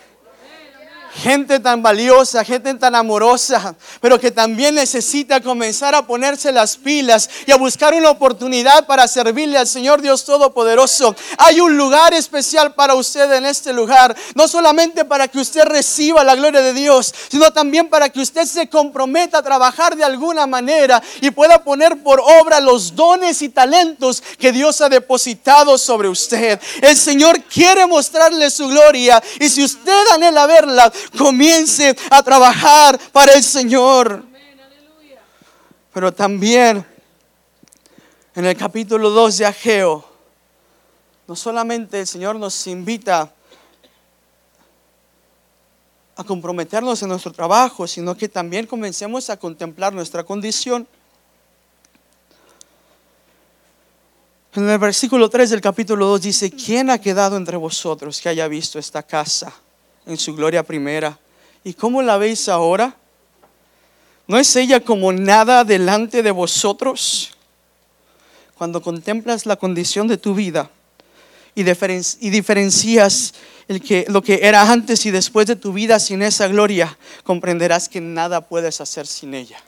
gente 1.14 1.60
tan 1.60 1.82
valiosa, 1.82 2.44
gente 2.44 2.74
tan 2.74 2.94
amorosa, 2.94 3.74
pero 4.00 4.18
que 4.18 4.30
también 4.30 4.74
necesita 4.74 5.40
comenzar 5.40 5.94
a 5.94 6.06
ponerse 6.06 6.52
las 6.52 6.76
pilas 6.76 7.28
y 7.46 7.52
a 7.52 7.56
buscar 7.56 7.94
una 7.94 8.10
oportunidad 8.10 8.86
para 8.86 9.08
servirle 9.08 9.58
al 9.58 9.66
Señor 9.66 10.00
Dios 10.00 10.24
Todopoderoso. 10.24 11.14
Hay 11.38 11.60
un 11.60 11.76
lugar 11.76 12.14
especial 12.14 12.74
para 12.74 12.94
usted 12.94 13.32
en 13.32 13.46
este 13.46 13.72
lugar, 13.72 14.16
no 14.34 14.48
solamente 14.48 15.04
para 15.04 15.28
que 15.28 15.40
usted 15.40 15.64
reciba 15.64 16.24
la 16.24 16.34
gloria 16.34 16.60
de 16.60 16.72
Dios, 16.72 17.14
sino 17.28 17.52
también 17.52 17.88
para 17.88 18.08
que 18.08 18.20
usted 18.20 18.44
se 18.46 18.68
comprometa 18.68 19.38
a 19.38 19.42
trabajar 19.42 19.96
de 19.96 20.04
alguna 20.04 20.46
manera 20.46 21.02
y 21.20 21.30
pueda 21.30 21.62
poner 21.62 22.02
por 22.02 22.20
obra 22.20 22.60
los 22.60 22.94
dones 22.94 23.42
y 23.42 23.48
talentos 23.48 24.22
que 24.38 24.52
Dios 24.52 24.80
ha 24.80 24.88
depositado 24.88 25.78
sobre 25.78 26.08
usted. 26.08 26.60
El 26.80 26.96
Señor 26.96 27.42
quiere 27.44 27.86
mostrarle 27.86 28.50
su 28.50 28.68
gloria 28.68 29.22
y 29.38 29.48
si 29.48 29.64
usted 29.64 30.06
anhela 30.12 30.46
verla, 30.46 30.92
comience 31.16 31.96
a 32.10 32.22
trabajar 32.22 32.98
para 33.12 33.34
el 33.34 33.42
Señor. 33.42 34.24
Pero 35.92 36.12
también 36.12 36.84
en 38.34 38.46
el 38.46 38.56
capítulo 38.56 39.10
2 39.10 39.38
de 39.38 39.46
Ageo, 39.46 40.04
no 41.26 41.36
solamente 41.36 42.00
el 42.00 42.06
Señor 42.06 42.36
nos 42.36 42.66
invita 42.66 43.32
a 46.16 46.24
comprometernos 46.24 47.02
en 47.02 47.08
nuestro 47.08 47.32
trabajo, 47.32 47.86
sino 47.86 48.16
que 48.16 48.28
también 48.28 48.66
comencemos 48.66 49.30
a 49.30 49.38
contemplar 49.38 49.92
nuestra 49.92 50.22
condición. 50.22 50.86
En 54.54 54.68
el 54.68 54.78
versículo 54.78 55.30
3 55.30 55.50
del 55.50 55.60
capítulo 55.60 56.06
2 56.06 56.22
dice, 56.22 56.50
¿quién 56.50 56.90
ha 56.90 57.00
quedado 57.00 57.36
entre 57.36 57.56
vosotros 57.56 58.20
que 58.20 58.28
haya 58.28 58.48
visto 58.48 58.78
esta 58.78 59.02
casa? 59.02 59.52
En 60.06 60.16
su 60.16 60.34
gloria 60.34 60.62
primera. 60.62 61.18
¿Y 61.64 61.74
cómo 61.74 62.02
la 62.02 62.16
veis 62.16 62.48
ahora? 62.48 62.96
¿No 64.26 64.38
es 64.38 64.54
ella 64.56 64.80
como 64.80 65.12
nada 65.12 65.64
delante 65.64 66.22
de 66.22 66.30
vosotros? 66.30 67.36
Cuando 68.54 68.80
contemplas 68.80 69.46
la 69.46 69.56
condición 69.56 70.06
de 70.06 70.18
tu 70.18 70.34
vida 70.34 70.70
y, 71.54 71.62
diferencias 71.62 73.34
lo 74.08 74.22
que 74.22 74.40
era 74.42 74.70
antes 74.70 75.06
y 75.06 75.10
después 75.10 75.46
de 75.46 75.56
tu 75.56 75.72
vida 75.72 75.98
sin 75.98 76.22
esa 76.22 76.48
gloria, 76.48 76.96
comprenderás 77.24 77.88
que 77.88 78.00
nada 78.00 78.40
puedes 78.40 78.80
hacer 78.80 79.06
sin 79.06 79.34
ella. 79.34 79.62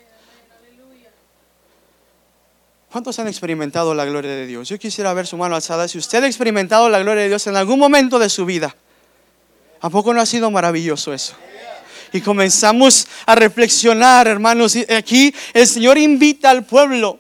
¿Cuántos 2.91 3.19
han 3.19 3.27
experimentado 3.27 3.95
la 3.95 4.05
gloria 4.05 4.33
de 4.33 4.47
Dios? 4.47 4.69
Yo 4.69 4.79
quisiera 4.79 5.15
ver 5.15 5.27
su 5.27 5.39
mano 5.39 5.55
alzada. 5.55 5.89
Si 5.89 5.97
usted 5.97 6.23
ha 6.25 6.27
experimentado 6.27 6.91
la 6.91 6.99
gloria 6.99 7.23
de 7.23 7.29
Dios 7.31 7.47
en 7.47 7.57
algún 7.57 7.79
momento 7.79 8.19
de 8.19 8.29
su 8.29 8.45
vida, 8.45 8.77
¿A 9.83 9.91
poco 9.91 10.15
no 10.15 10.21
ha 10.21 10.27
sido 10.27 10.49
maravilloso 10.51 11.13
eso? 11.13 11.35
Y 12.13 12.21
comenzamos 12.21 13.09
a 13.27 13.35
reflexionar, 13.35 14.29
hermanos. 14.29 14.77
Aquí 14.97 15.35
el 15.53 15.67
Señor 15.67 15.99
invita 15.99 16.51
al 16.51 16.65
pueblo 16.65 17.19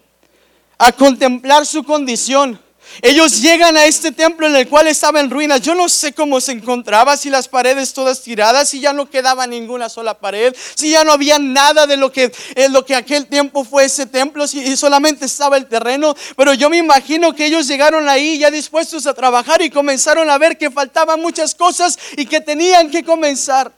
a 0.79 0.93
contemplar 0.93 1.67
su 1.67 1.83
condición. 1.83 2.61
Ellos 3.01 3.41
llegan 3.41 3.77
a 3.77 3.87
este 3.87 4.13
templo 4.13 4.47
en 4.47 4.57
el 4.57 4.69
cual 4.69 4.87
estaba 4.87 5.21
en 5.21 5.31
ruinas. 5.31 5.63
Yo 5.63 5.75
no 5.75 5.89
sé 5.89 6.13
cómo 6.13 6.41
se 6.41 6.53
encontraba, 6.53 7.17
si 7.17 7.31
las 7.31 7.49
paredes 7.49 7.93
todas 7.93 8.23
tiradas, 8.23 8.69
si 8.69 8.81
ya 8.81 8.93
no 8.93 9.09
quedaba 9.09 9.47
ninguna 9.47 9.89
sola 9.89 10.19
pared, 10.19 10.55
si 10.75 10.91
ya 10.91 11.05
no 11.05 11.13
había 11.13 11.39
nada 11.39 11.87
de 11.87 11.97
lo 11.97 12.13
que, 12.13 12.33
eh, 12.55 12.69
lo 12.69 12.85
que 12.85 12.95
aquel 12.95 13.27
tiempo 13.27 13.65
fue 13.65 13.85
ese 13.85 14.07
templo, 14.07 14.47
si 14.47 14.77
solamente 14.77 15.25
estaba 15.25 15.57
el 15.57 15.67
terreno. 15.67 16.15
Pero 16.37 16.55
yo 16.55 16.69
me 16.69 16.77
imagino 16.77 17.35
que 17.35 17.47
ellos 17.47 17.67
llegaron 17.67 18.09
ahí 18.09 18.39
ya 18.39 18.51
dispuestos 18.51 19.07
a 19.07 19.15
trabajar 19.15 19.63
y 19.63 19.71
comenzaron 19.71 20.29
a 20.29 20.39
ver 20.39 20.59
que 20.59 20.71
faltaban 20.71 21.21
muchas 21.21 21.55
cosas 21.55 21.99
y 22.17 22.27
que 22.27 22.41
tenían 22.41 22.91
que 22.91 23.03
comenzar 23.03 23.73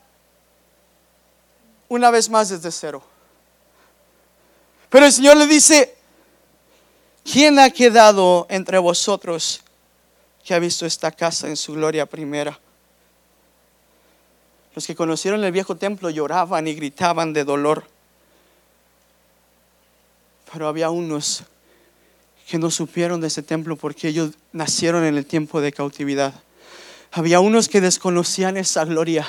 una 1.89 2.11
vez 2.11 2.29
más 2.29 2.49
desde 2.49 2.73
cero. 2.73 3.03
Pero 4.91 5.07
el 5.07 5.13
Señor 5.13 5.37
le 5.37 5.47
dice, 5.47 5.97
¿Quién 7.25 7.59
ha 7.59 7.71
quedado 7.71 8.47
entre 8.51 8.79
vosotros 8.79 9.63
que 10.45 10.55
ha 10.55 10.59
visto 10.59 10.85
esta 10.85 11.11
casa 11.11 11.49
en 11.49 11.57
su 11.57 11.73
gloria 11.73 12.07
primera? 12.07 12.61
Los 14.75 14.87
que 14.87 14.95
conocieron 14.95 15.43
el 15.43 15.51
viejo 15.51 15.77
templo 15.77 16.11
lloraban 16.11 16.69
y 16.69 16.75
gritaban 16.75 17.33
de 17.33 17.45
dolor. 17.45 17.85
Pero 20.53 20.69
había 20.69 20.91
unos 20.91 21.45
que 22.47 22.59
no 22.59 22.71
supieron 22.71 23.21
de 23.21 23.29
ese 23.29 23.43
templo 23.43 23.77
porque 23.77 24.09
ellos 24.09 24.33
nacieron 24.53 25.05
en 25.05 25.17
el 25.17 25.25
tiempo 25.25 25.61
de 25.63 25.73
cautividad. 25.73 26.44
Había 27.17 27.39
unos 27.39 27.69
que 27.69 27.81
desconocían 27.81 28.57
esa 28.57 28.85
gloria. 28.85 29.25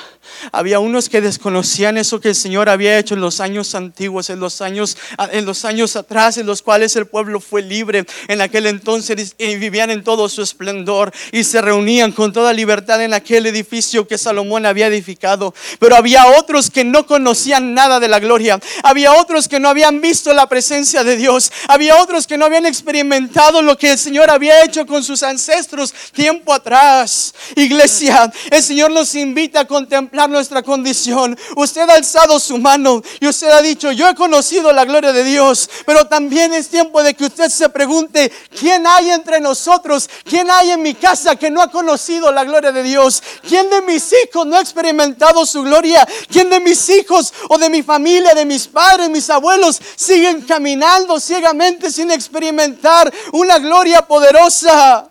Había 0.50 0.80
unos 0.80 1.08
que 1.08 1.20
desconocían 1.20 1.96
eso 1.96 2.20
que 2.20 2.30
el 2.30 2.34
Señor 2.34 2.68
había 2.68 2.98
hecho 2.98 3.14
en 3.14 3.20
los 3.20 3.38
años 3.38 3.76
antiguos, 3.76 4.28
en 4.28 4.40
los 4.40 4.60
años, 4.60 4.96
en 5.30 5.46
los 5.46 5.64
años 5.64 5.94
atrás, 5.94 6.36
en 6.36 6.46
los 6.46 6.62
cuales 6.62 6.96
el 6.96 7.06
pueblo 7.06 7.38
fue 7.38 7.62
libre. 7.62 8.04
En 8.26 8.40
aquel 8.40 8.66
entonces 8.66 9.36
y 9.38 9.54
vivían 9.54 9.92
en 9.92 10.02
todo 10.02 10.28
su 10.28 10.42
esplendor 10.42 11.12
y 11.30 11.44
se 11.44 11.62
reunían 11.62 12.10
con 12.10 12.32
toda 12.32 12.52
libertad 12.52 13.00
en 13.02 13.14
aquel 13.14 13.46
edificio 13.46 14.08
que 14.08 14.18
Salomón 14.18 14.66
había 14.66 14.88
edificado. 14.88 15.54
Pero 15.78 15.94
había 15.94 16.26
otros 16.38 16.72
que 16.72 16.82
no 16.82 17.06
conocían 17.06 17.72
nada 17.72 18.00
de 18.00 18.08
la 18.08 18.18
gloria. 18.18 18.58
Había 18.82 19.12
otros 19.12 19.46
que 19.46 19.60
no 19.60 19.68
habían 19.68 20.00
visto 20.00 20.32
la 20.32 20.48
presencia 20.48 21.04
de 21.04 21.16
Dios. 21.16 21.52
Había 21.68 22.02
otros 22.02 22.26
que 22.26 22.36
no 22.36 22.46
habían 22.46 22.66
experimentado 22.66 23.62
lo 23.62 23.78
que 23.78 23.92
el 23.92 23.98
Señor 23.98 24.28
había 24.28 24.64
hecho 24.64 24.86
con 24.86 25.04
sus 25.04 25.22
ancestros 25.22 25.94
tiempo 26.12 26.52
atrás. 26.52 27.32
Iglesia, 27.76 28.32
el 28.50 28.62
Señor 28.62 28.90
nos 28.90 29.14
invita 29.14 29.60
a 29.60 29.64
contemplar 29.66 30.30
nuestra 30.30 30.62
condición. 30.62 31.38
Usted 31.56 31.86
ha 31.90 31.94
alzado 31.94 32.40
su 32.40 32.56
mano 32.56 33.02
y 33.20 33.28
usted 33.28 33.50
ha 33.50 33.60
dicho, 33.60 33.92
yo 33.92 34.08
he 34.08 34.14
conocido 34.14 34.72
la 34.72 34.86
gloria 34.86 35.12
de 35.12 35.22
Dios, 35.22 35.68
pero 35.84 36.06
también 36.06 36.54
es 36.54 36.68
tiempo 36.68 37.02
de 37.02 37.12
que 37.12 37.26
usted 37.26 37.50
se 37.50 37.68
pregunte, 37.68 38.32
¿quién 38.58 38.86
hay 38.86 39.10
entre 39.10 39.40
nosotros? 39.40 40.08
¿Quién 40.24 40.50
hay 40.50 40.70
en 40.70 40.80
mi 40.80 40.94
casa 40.94 41.36
que 41.36 41.50
no 41.50 41.60
ha 41.60 41.70
conocido 41.70 42.32
la 42.32 42.44
gloria 42.44 42.72
de 42.72 42.82
Dios? 42.82 43.22
¿Quién 43.46 43.68
de 43.68 43.82
mis 43.82 44.10
hijos 44.24 44.46
no 44.46 44.56
ha 44.56 44.60
experimentado 44.60 45.44
su 45.44 45.62
gloria? 45.62 46.08
¿Quién 46.32 46.48
de 46.48 46.60
mis 46.60 46.88
hijos 46.88 47.34
o 47.50 47.58
de 47.58 47.68
mi 47.68 47.82
familia, 47.82 48.34
de 48.34 48.46
mis 48.46 48.66
padres, 48.66 49.10
mis 49.10 49.28
abuelos 49.28 49.82
siguen 49.96 50.40
caminando 50.40 51.20
ciegamente 51.20 51.90
sin 51.90 52.10
experimentar 52.10 53.12
una 53.32 53.58
gloria 53.58 54.00
poderosa? 54.00 55.10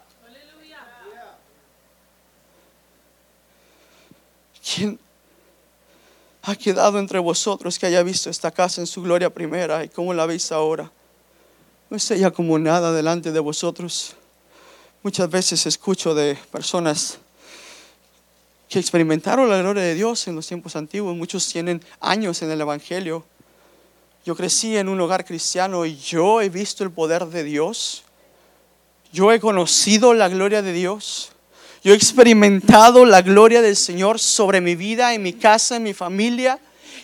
¿Quién 4.65 4.99
ha 6.41 6.55
quedado 6.55 6.97
entre 6.97 7.19
vosotros 7.19 7.77
que 7.77 7.85
haya 7.85 8.01
visto 8.01 8.29
esta 8.29 8.49
casa 8.49 8.81
en 8.81 8.87
su 8.87 9.03
gloria 9.03 9.29
primera 9.29 9.83
y 9.83 9.89
cómo 9.89 10.13
la 10.13 10.25
veis 10.25 10.51
ahora? 10.51 10.91
No 11.89 11.97
es 11.97 12.09
ella 12.09 12.31
como 12.31 12.57
nada 12.57 12.91
delante 12.91 13.31
de 13.31 13.39
vosotros. 13.39 14.15
Muchas 15.03 15.29
veces 15.29 15.65
escucho 15.67 16.15
de 16.15 16.35
personas 16.51 17.19
que 18.67 18.79
experimentaron 18.79 19.47
la 19.47 19.59
gloria 19.59 19.83
de 19.83 19.93
Dios 19.93 20.27
en 20.27 20.35
los 20.35 20.47
tiempos 20.47 20.75
antiguos. 20.75 21.15
Muchos 21.15 21.47
tienen 21.47 21.83
años 21.99 22.41
en 22.41 22.49
el 22.49 22.59
Evangelio. 22.59 23.23
Yo 24.25 24.35
crecí 24.35 24.75
en 24.77 24.89
un 24.89 24.99
hogar 24.99 25.25
cristiano 25.25 25.85
y 25.85 25.95
yo 25.95 26.41
he 26.41 26.49
visto 26.49 26.83
el 26.83 26.89
poder 26.89 27.27
de 27.27 27.43
Dios. 27.43 28.03
Yo 29.13 29.31
he 29.31 29.39
conocido 29.39 30.15
la 30.15 30.27
gloria 30.27 30.63
de 30.63 30.73
Dios. 30.73 31.34
Yo 31.85 31.93
he 31.93 31.95
experimentado 31.95 33.05
la 33.05 33.21
gloria 33.21 33.61
del 33.61 33.75
Señor 33.75 34.19
sobre 34.19 34.59
mi 34.59 34.73
vida, 34.73 35.13
en 35.13 35.21
mi 35.21 35.33
casa, 35.33 35.75
en 35.75 35.83
mi 35.83 35.93
familia. 35.93 36.59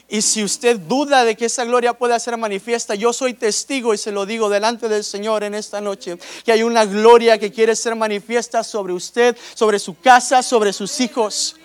Y 0.10 0.24
si 0.24 0.44
usted 0.44 0.80
duda 0.80 1.24
de 1.24 1.38
que 1.38 1.46
esa 1.46 1.66
gloria 1.66 1.94
pueda 1.94 2.18
ser 2.20 2.36
manifiesta, 2.36 2.96
yo 2.96 3.14
soy 3.14 3.36
testigo 3.36 3.94
y 3.94 4.00
se 4.00 4.12
lo 4.12 4.26
digo 4.26 4.50
delante 4.50 4.90
del 4.90 5.04
Señor 5.04 5.44
en 5.44 5.54
esta 5.54 5.82
noche, 5.82 6.18
que 6.44 6.52
hay 6.52 6.64
una 6.64 6.86
gloria 6.86 7.38
que 7.38 7.52
quiere 7.52 7.76
ser 7.76 7.96
manifiesta 7.96 8.64
sobre 8.64 8.94
usted, 8.94 9.38
sobre 9.54 9.78
su 9.78 10.00
casa, 10.00 10.42
sobre 10.42 10.74
sus 10.74 11.00
hijos. 11.00 11.58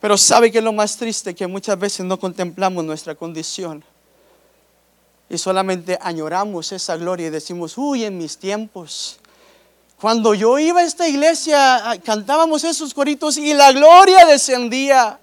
Pero 0.00 0.16
sabe 0.16 0.50
que 0.50 0.56
es 0.56 0.64
lo 0.64 0.72
más 0.72 0.96
triste, 0.96 1.34
que 1.34 1.46
muchas 1.46 1.78
veces 1.78 2.06
no 2.06 2.18
contemplamos 2.18 2.82
nuestra 2.82 3.14
condición. 3.14 3.84
Y 5.28 5.36
solamente 5.36 5.98
añoramos 6.00 6.72
esa 6.72 6.96
gloria 6.96 7.26
y 7.26 7.30
decimos, 7.30 7.76
uy, 7.76 8.06
en 8.06 8.16
mis 8.16 8.38
tiempos. 8.38 9.18
Cuando 10.02 10.34
yo 10.34 10.58
iba 10.58 10.80
a 10.80 10.84
esta 10.84 11.08
iglesia, 11.08 11.80
cantábamos 12.04 12.64
esos 12.64 12.92
coritos 12.92 13.38
y 13.38 13.54
la 13.54 13.70
gloria 13.70 14.26
descendía 14.26 15.20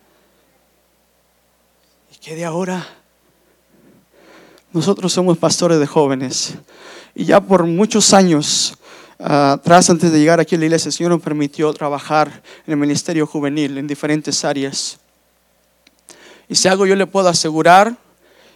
que 2.22 2.34
de 2.34 2.46
ahora 2.46 2.88
nosotros 4.72 5.12
somos 5.12 5.38
pastores 5.38 5.82
de 5.82 5.86
jóvenes 5.86 6.54
y 7.14 7.26
ya 7.26 7.42
por 7.42 7.66
muchos 7.66 8.14
años 8.14 8.74
ah, 9.20 9.58
atrás, 9.58 9.90
antes 9.90 10.14
de 10.14 10.20
llegar 10.20 10.40
aquí 10.40 10.56
a 10.56 10.60
la 10.60 10.64
iglesia, 10.64 10.88
el 10.88 10.94
Señor 10.94 11.12
nos 11.12 11.22
permitió 11.22 11.74
trabajar 11.74 12.42
en 12.66 12.72
el 12.72 12.78
ministerio 12.78 13.28
juvenil 13.28 13.78
en 13.78 13.86
diferentes 13.86 14.46
áreas. 14.46 14.98
Y 16.48 16.56
si 16.56 16.70
algo 16.70 16.86
yo 16.86 16.96
le 16.96 17.06
puedo 17.06 17.28
asegurar 17.28 17.98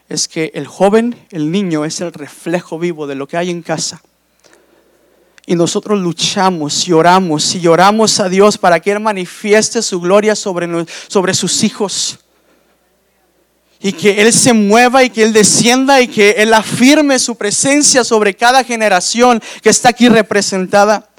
es 0.07 0.29
que 0.29 0.53
el 0.53 0.67
joven, 0.67 1.27
el 1.31 1.51
niño, 1.51 1.83
es 1.83 1.99
el 1.99 2.13
reflejo 2.13 2.79
vivo 2.79 3.07
de 3.07 3.15
lo 3.15 3.27
que 3.27 3.35
hay 3.35 3.49
en 3.49 3.61
casa. 3.61 4.01
Y 5.45 5.55
nosotros 5.55 5.99
luchamos 5.99 6.87
y 6.87 6.93
oramos 6.93 7.53
y 7.55 7.59
lloramos 7.59 8.19
a 8.19 8.29
Dios 8.29 8.57
para 8.57 8.79
que 8.79 8.91
Él 8.91 8.99
manifieste 8.99 9.81
su 9.81 9.99
gloria 9.99 10.35
sobre, 10.35 10.85
sobre 11.07 11.33
sus 11.33 11.63
hijos 11.63 12.19
y 13.83 13.91
que 13.91 14.21
Él 14.21 14.31
se 14.31 14.53
mueva 14.53 15.03
y 15.03 15.09
que 15.09 15.23
Él 15.23 15.33
descienda 15.33 15.99
y 15.99 16.07
que 16.07 16.31
Él 16.37 16.53
afirme 16.53 17.19
su 17.19 17.35
presencia 17.35 18.05
sobre 18.05 18.33
cada 18.33 18.63
generación 18.63 19.43
que 19.61 19.69
está 19.69 19.89
aquí 19.89 20.07
representada. 20.07 21.09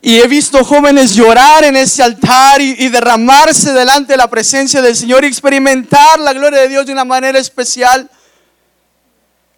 Y 0.00 0.20
he 0.20 0.28
visto 0.28 0.64
jóvenes 0.64 1.16
llorar 1.16 1.64
en 1.64 1.76
ese 1.76 2.04
altar 2.04 2.60
y, 2.60 2.88
derramarse 2.88 3.72
delante 3.72 4.12
de 4.12 4.16
la 4.16 4.30
presencia 4.30 4.80
del 4.80 4.94
Señor 4.94 5.24
y 5.24 5.26
experimentar 5.26 6.20
la 6.20 6.32
gloria 6.32 6.60
de 6.60 6.68
Dios 6.68 6.86
de 6.86 6.92
una 6.92 7.04
manera 7.04 7.40
especial. 7.40 8.08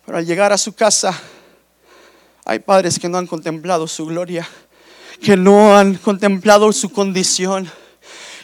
Pero 0.07 0.17
al 0.17 0.25
llegar 0.25 0.51
a 0.51 0.57
su 0.57 0.73
casa, 0.73 1.13
hay 2.49 2.61
padres 2.61 2.99
que 2.99 3.11
no 3.11 3.19
han 3.19 3.27
contemplado 3.27 3.87
su 3.87 4.07
gloria, 4.07 4.49
que 5.23 5.37
no 5.37 5.77
han 5.77 5.97
contemplado 5.97 6.73
su 6.73 6.89
condición 6.89 7.71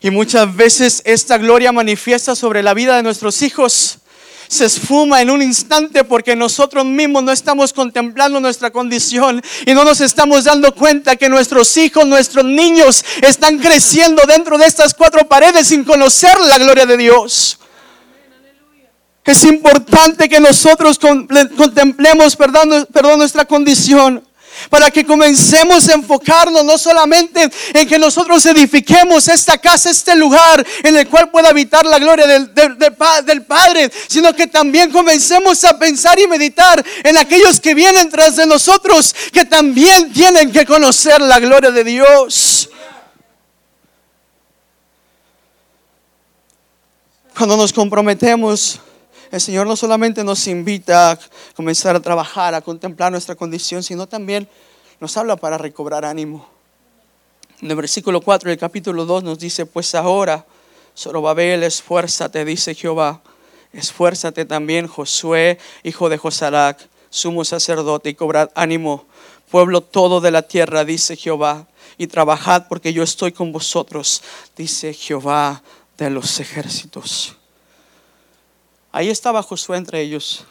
y 0.02 0.10
muchas 0.10 0.54
veces 0.54 1.00
esta 1.06 1.38
gloria 1.38 1.72
manifiesta 1.72 2.34
sobre 2.34 2.62
la 2.62 2.74
vida 2.74 2.96
de 2.96 3.02
nuestros 3.02 3.40
hijos 3.40 4.00
se 4.46 4.66
esfuma 4.66 5.22
en 5.22 5.30
un 5.30 5.40
instante 5.40 6.04
porque 6.04 6.36
nosotros 6.36 6.84
mismos 6.84 7.22
no 7.22 7.32
estamos 7.32 7.72
contemplando 7.72 8.40
nuestra 8.40 8.70
condición 8.70 9.42
y 9.64 9.72
no 9.72 9.84
nos 9.84 10.02
estamos 10.02 10.44
dando 10.44 10.74
cuenta 10.74 11.16
que 11.16 11.30
nuestros 11.30 11.74
hijos, 11.78 12.06
nuestros 12.06 12.44
niños 12.44 13.02
están 13.22 13.58
creciendo 13.58 14.22
dentro 14.28 14.58
de 14.58 14.66
estas 14.66 14.92
cuatro 14.92 15.26
paredes 15.26 15.68
sin 15.68 15.82
conocer 15.82 16.38
la 16.40 16.58
gloria 16.58 16.84
de 16.84 16.98
Dios. 16.98 17.58
Es 19.24 19.44
importante 19.44 20.28
que 20.28 20.38
nosotros 20.38 20.98
contemplemos, 20.98 22.36
perdón, 22.36 23.18
nuestra 23.18 23.46
condición 23.46 24.22
para 24.70 24.90
que 24.90 25.04
comencemos 25.04 25.88
a 25.88 25.94
enfocarnos 25.94 26.64
no 26.64 26.78
solamente 26.78 27.50
en 27.72 27.88
que 27.88 27.98
nosotros 27.98 28.44
edifiquemos 28.46 29.28
esta 29.28 29.58
casa, 29.58 29.90
este 29.90 30.14
lugar 30.14 30.64
en 30.82 30.96
el 30.96 31.08
cual 31.08 31.30
pueda 31.30 31.48
habitar 31.48 31.84
la 31.84 31.98
gloria 31.98 32.26
del, 32.26 32.54
del, 32.54 33.44
Padre, 33.44 33.90
sino 34.06 34.32
que 34.34 34.46
también 34.46 34.90
comencemos 34.90 35.64
a 35.64 35.78
pensar 35.78 36.18
y 36.18 36.26
meditar 36.26 36.84
en 37.02 37.16
aquellos 37.16 37.60
que 37.60 37.74
vienen 37.74 38.10
tras 38.10 38.36
de 38.36 38.46
nosotros, 38.46 39.14
que 39.32 39.44
también 39.44 40.12
tienen 40.12 40.52
que 40.52 40.64
conocer 40.64 41.20
la 41.20 41.40
gloria 41.40 41.70
de 41.70 41.84
Dios. 41.84 42.68
Cuando 47.36 47.56
nos 47.56 47.72
comprometemos 47.72 48.80
el 49.34 49.40
Señor 49.40 49.66
no 49.66 49.74
solamente 49.74 50.22
nos 50.22 50.46
invita 50.46 51.10
a 51.10 51.18
comenzar 51.56 51.96
a 51.96 52.00
trabajar, 52.00 52.54
a 52.54 52.60
contemplar 52.60 53.10
nuestra 53.10 53.34
condición, 53.34 53.82
sino 53.82 54.06
también 54.06 54.48
nos 55.00 55.16
habla 55.16 55.34
para 55.34 55.58
recobrar 55.58 56.04
ánimo. 56.04 56.48
En 57.60 57.68
el 57.68 57.76
versículo 57.76 58.20
4 58.20 58.50
del 58.50 58.58
capítulo 58.58 59.04
2 59.04 59.24
nos 59.24 59.40
dice, 59.40 59.66
pues 59.66 59.96
ahora, 59.96 60.46
Zorobabel, 60.96 61.64
esfuérzate, 61.64 62.44
dice 62.44 62.76
Jehová, 62.76 63.22
esfuérzate 63.72 64.44
también, 64.44 64.86
Josué, 64.86 65.58
hijo 65.82 66.08
de 66.08 66.16
Josalac, 66.16 66.88
sumo 67.10 67.44
sacerdote, 67.44 68.10
y 68.10 68.14
cobrad 68.14 68.50
ánimo, 68.54 69.04
pueblo 69.50 69.80
todo 69.80 70.20
de 70.20 70.30
la 70.30 70.42
tierra, 70.42 70.84
dice 70.84 71.16
Jehová, 71.16 71.66
y 71.98 72.06
trabajad 72.06 72.66
porque 72.68 72.92
yo 72.92 73.02
estoy 73.02 73.32
con 73.32 73.50
vosotros, 73.50 74.22
dice 74.56 74.94
Jehová 74.94 75.64
de 75.98 76.10
los 76.10 76.38
ejércitos. 76.38 77.36
Ahí 78.94 79.10
estaba 79.10 79.42
Josué 79.42 79.76
entre 79.76 80.00
ellos. 80.00 80.44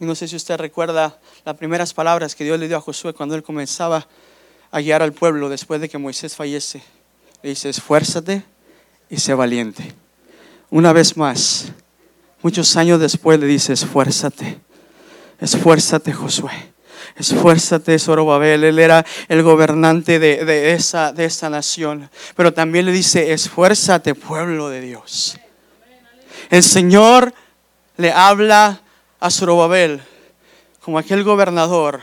Y 0.00 0.06
no 0.06 0.14
sé 0.14 0.26
si 0.26 0.34
usted 0.34 0.56
recuerda 0.56 1.20
las 1.44 1.56
primeras 1.58 1.92
palabras 1.92 2.34
que 2.34 2.42
Dios 2.42 2.58
le 2.58 2.66
dio 2.66 2.78
a 2.78 2.80
Josué 2.80 3.12
cuando 3.12 3.34
él 3.34 3.42
comenzaba 3.42 4.08
a 4.70 4.80
guiar 4.80 5.02
al 5.02 5.12
pueblo 5.12 5.50
después 5.50 5.78
de 5.78 5.90
que 5.90 5.98
Moisés 5.98 6.34
fallece. 6.34 6.82
Le 7.42 7.50
dice, 7.50 7.68
esfuérzate 7.68 8.44
y 9.10 9.18
sé 9.18 9.34
valiente. 9.34 9.92
Una 10.70 10.94
vez 10.94 11.18
más, 11.18 11.66
muchos 12.40 12.74
años 12.76 12.98
después 12.98 13.38
le 13.38 13.44
dice, 13.46 13.74
esfuérzate, 13.74 14.58
esfuérzate 15.38 16.14
Josué. 16.14 16.72
Esfuérzate, 17.14 17.98
Zorobabel. 17.98 18.64
Él 18.64 18.78
era 18.78 19.04
el 19.28 19.42
gobernante 19.42 20.18
de, 20.18 20.46
de, 20.46 20.72
esa, 20.72 21.12
de 21.12 21.26
esa 21.26 21.50
nación. 21.50 22.08
Pero 22.36 22.54
también 22.54 22.86
le 22.86 22.92
dice, 22.92 23.34
esfuérzate, 23.34 24.14
pueblo 24.14 24.70
de 24.70 24.80
Dios. 24.80 25.38
El 26.48 26.62
Señor 26.62 27.34
le 27.96 28.12
habla 28.12 28.80
a 29.20 29.30
Zorobabel 29.30 30.02
como 30.80 30.98
aquel 30.98 31.22
gobernador, 31.22 32.00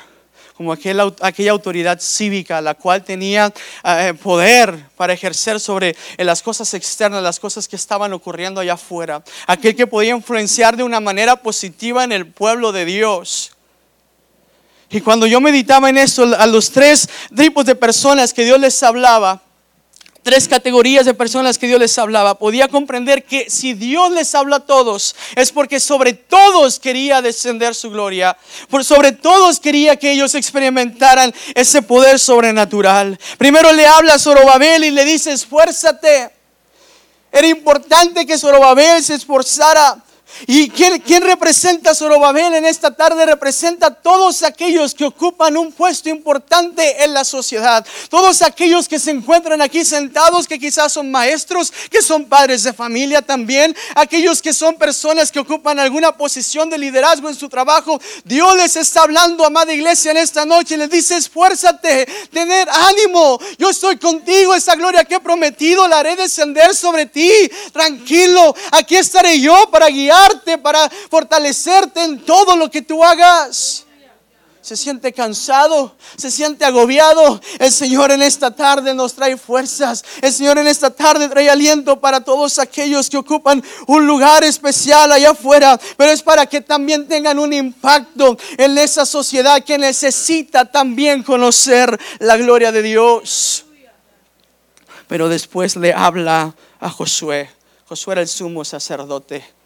como 0.56 0.72
aquel, 0.72 1.00
aquella 1.22 1.52
autoridad 1.52 2.00
cívica, 2.00 2.62
la 2.62 2.76
cual 2.76 3.04
tenía 3.04 3.54
eh, 3.84 4.14
poder 4.22 4.88
para 4.96 5.14
ejercer 5.14 5.60
sobre 5.60 5.96
las 6.18 6.42
cosas 6.42 6.74
externas, 6.74 7.24
las 7.24 7.40
cosas 7.40 7.68
que 7.68 7.76
estaban 7.76 8.14
ocurriendo 8.14 8.62
allá 8.62 8.74
afuera, 8.74 9.24
aquel 9.48 9.76
que 9.76 9.88
podía 9.88 10.16
influenciar 10.16 10.78
de 10.78 10.84
una 10.84 11.00
manera 11.00 11.38
positiva 11.38 12.04
en 12.04 12.12
el 12.12 12.28
pueblo 12.28 12.72
de 12.72 12.86
Dios. 12.86 13.52
Y 14.90 15.02
cuando 15.02 15.28
yo 15.28 15.40
meditaba 15.40 15.90
en 15.90 15.98
eso, 15.98 16.24
a 16.38 16.48
los 16.48 16.72
tres 16.72 17.10
tipos 17.36 17.66
de 17.66 17.76
personas 17.76 18.34
que 18.34 18.44
Dios 18.44 18.60
les 18.60 18.82
hablaba, 18.82 19.42
tres 20.24 20.48
categorías 20.48 21.06
de 21.06 21.14
personas 21.14 21.58
que 21.58 21.68
Dios 21.68 21.80
les 21.80 21.98
hablaba, 21.98 22.38
podía 22.38 22.68
comprender 22.68 23.24
que 23.24 23.50
si 23.50 23.74
Dios 23.74 24.12
les 24.12 24.34
habla 24.36 24.58
a 24.58 24.66
todos, 24.66 25.16
es 25.36 25.52
porque 25.52 25.80
sobre 25.80 26.14
todos 26.14 26.80
quería 26.80 27.22
descender 27.22 27.76
su 27.76 27.90
gloria, 27.90 28.38
por 28.70 28.84
sobre 28.84 29.12
todos 29.12 29.60
quería 29.60 29.96
que 29.96 30.12
ellos 30.12 30.36
experimentaran 30.36 31.34
ese 31.56 31.82
poder 31.82 32.20
sobrenatural. 32.20 33.20
Primero 33.38 33.72
le 33.74 33.88
habla 33.88 34.16
a 34.16 34.20
Zorobabel 34.20 34.84
y 34.84 34.92
le 34.92 35.06
dice, 35.06 35.32
esfuérzate. 35.32 36.32
Era 37.32 37.48
importante 37.48 38.26
que 38.26 38.38
Zorobabel 38.38 39.04
se 39.04 39.14
esforzara 39.14 40.04
¿Y 40.48 40.70
quién, 40.70 41.22
representa 41.22 41.92
a 41.92 41.96
Zorobabel 41.96 42.54
en 42.54 42.66
esta 42.66 42.96
tarde? 42.96 43.26
Representa 43.26 43.88
a 43.88 43.94
todos 43.94 44.44
aquellos 44.44 44.94
que 44.94 45.06
ocupan 45.06 45.58
un 45.58 45.72
puesto 45.72 46.10
importante 46.10 47.04
en 47.04 47.14
la 47.14 47.24
sociedad. 47.24 47.86
Todos 48.10 48.42
aquellos 48.42 48.88
que 48.88 49.00
se 49.00 49.12
encuentran 49.12 49.62
aquí 49.62 49.84
sentados, 49.84 50.48
que 50.48 50.60
quizás 50.60 50.94
son 50.94 51.12
maestros, 51.12 51.74
que 51.90 52.02
son 52.02 52.26
padres 52.26 52.64
de 52.64 52.74
familia 52.74 53.22
también. 53.22 53.76
Aquellos 53.96 54.42
que 54.42 54.54
son 54.54 54.76
personas 54.76 55.32
que 55.32 55.40
ocupan 55.40 55.80
alguna 55.80 56.16
posición 56.16 56.70
de 56.70 56.78
liderazgo 56.78 57.30
en 57.30 57.36
su 57.36 57.50
trabajo. 57.50 58.00
Dios 58.24 58.56
les 58.56 58.76
está 58.76 59.04
hablando, 59.04 59.46
amada 59.46 59.74
iglesia, 59.74 60.12
en 60.12 60.18
esta 60.18 60.46
noche. 60.46 60.78
Les 60.78 60.90
dice, 60.90 61.18
esfuérzate, 61.18 62.08
tener 62.32 62.70
ánimo. 62.70 63.40
Yo 63.58 63.70
estoy 63.70 63.98
contigo. 63.98 64.56
Esa 64.56 64.76
gloria 64.76 65.04
que 65.04 65.16
he 65.16 65.20
prometido 65.20 65.88
la 65.88 66.00
haré 66.00 66.16
descender 66.16 66.74
sobre 66.76 67.06
ti. 67.06 67.32
Tranquilo, 67.74 68.56
aquí 68.72 68.96
estaré 68.96 69.40
yo 69.40 69.70
para 69.70 69.90
guiar 69.90 70.19
para 70.58 70.90
fortalecerte 71.10 72.04
en 72.04 72.20
todo 72.26 72.56
lo 72.56 72.70
que 72.70 72.82
tú 72.82 73.04
hagas. 73.04 73.86
se 74.62 74.76
siente 74.76 75.14
cansado, 75.14 75.96
se 76.16 76.30
siente 76.30 76.64
agobiado, 76.64 77.42
el 77.58 77.72
Señor 77.72 78.12
en 78.12 78.22
esta 78.22 78.52
tarde 78.52 78.94
nos 78.94 79.14
trae 79.16 79.36
fuerzas. 79.36 80.04
El 80.22 80.32
Señor 80.32 80.60
en 80.60 80.68
esta 80.68 80.92
tarde 80.92 81.28
trae 81.28 81.50
aliento 81.50 82.00
para 82.00 82.22
todos 82.22 82.60
aquellos 82.60 83.10
que 83.10 83.18
ocupan 83.18 83.64
un 83.88 84.06
lugar 84.06 84.44
especial 84.44 85.12
allá 85.12 85.32
afuera. 85.32 85.80
Pero 85.98 86.12
es 86.12 86.22
para 86.22 86.46
que 86.46 86.62
también 86.62 87.08
tengan 87.08 87.40
un 87.40 87.52
impacto 87.52 88.38
en 88.58 88.78
esa 88.78 89.08
sociedad 89.08 89.64
que 89.64 89.78
necesita 89.78 90.66
también 90.66 91.24
conocer 91.24 92.00
la 92.20 92.38
gloria 92.38 92.72
de 92.72 92.84
Dios. 92.84 93.66
Pero 95.08 95.30
después 95.30 95.78
le 95.78 95.94
habla 95.94 96.54
a 96.80 96.90
Josué. 96.92 97.50
Josué 97.88 98.12
era 98.12 98.22
el 98.22 98.28
sumo 98.28 98.64
sacerdote. 98.64 99.59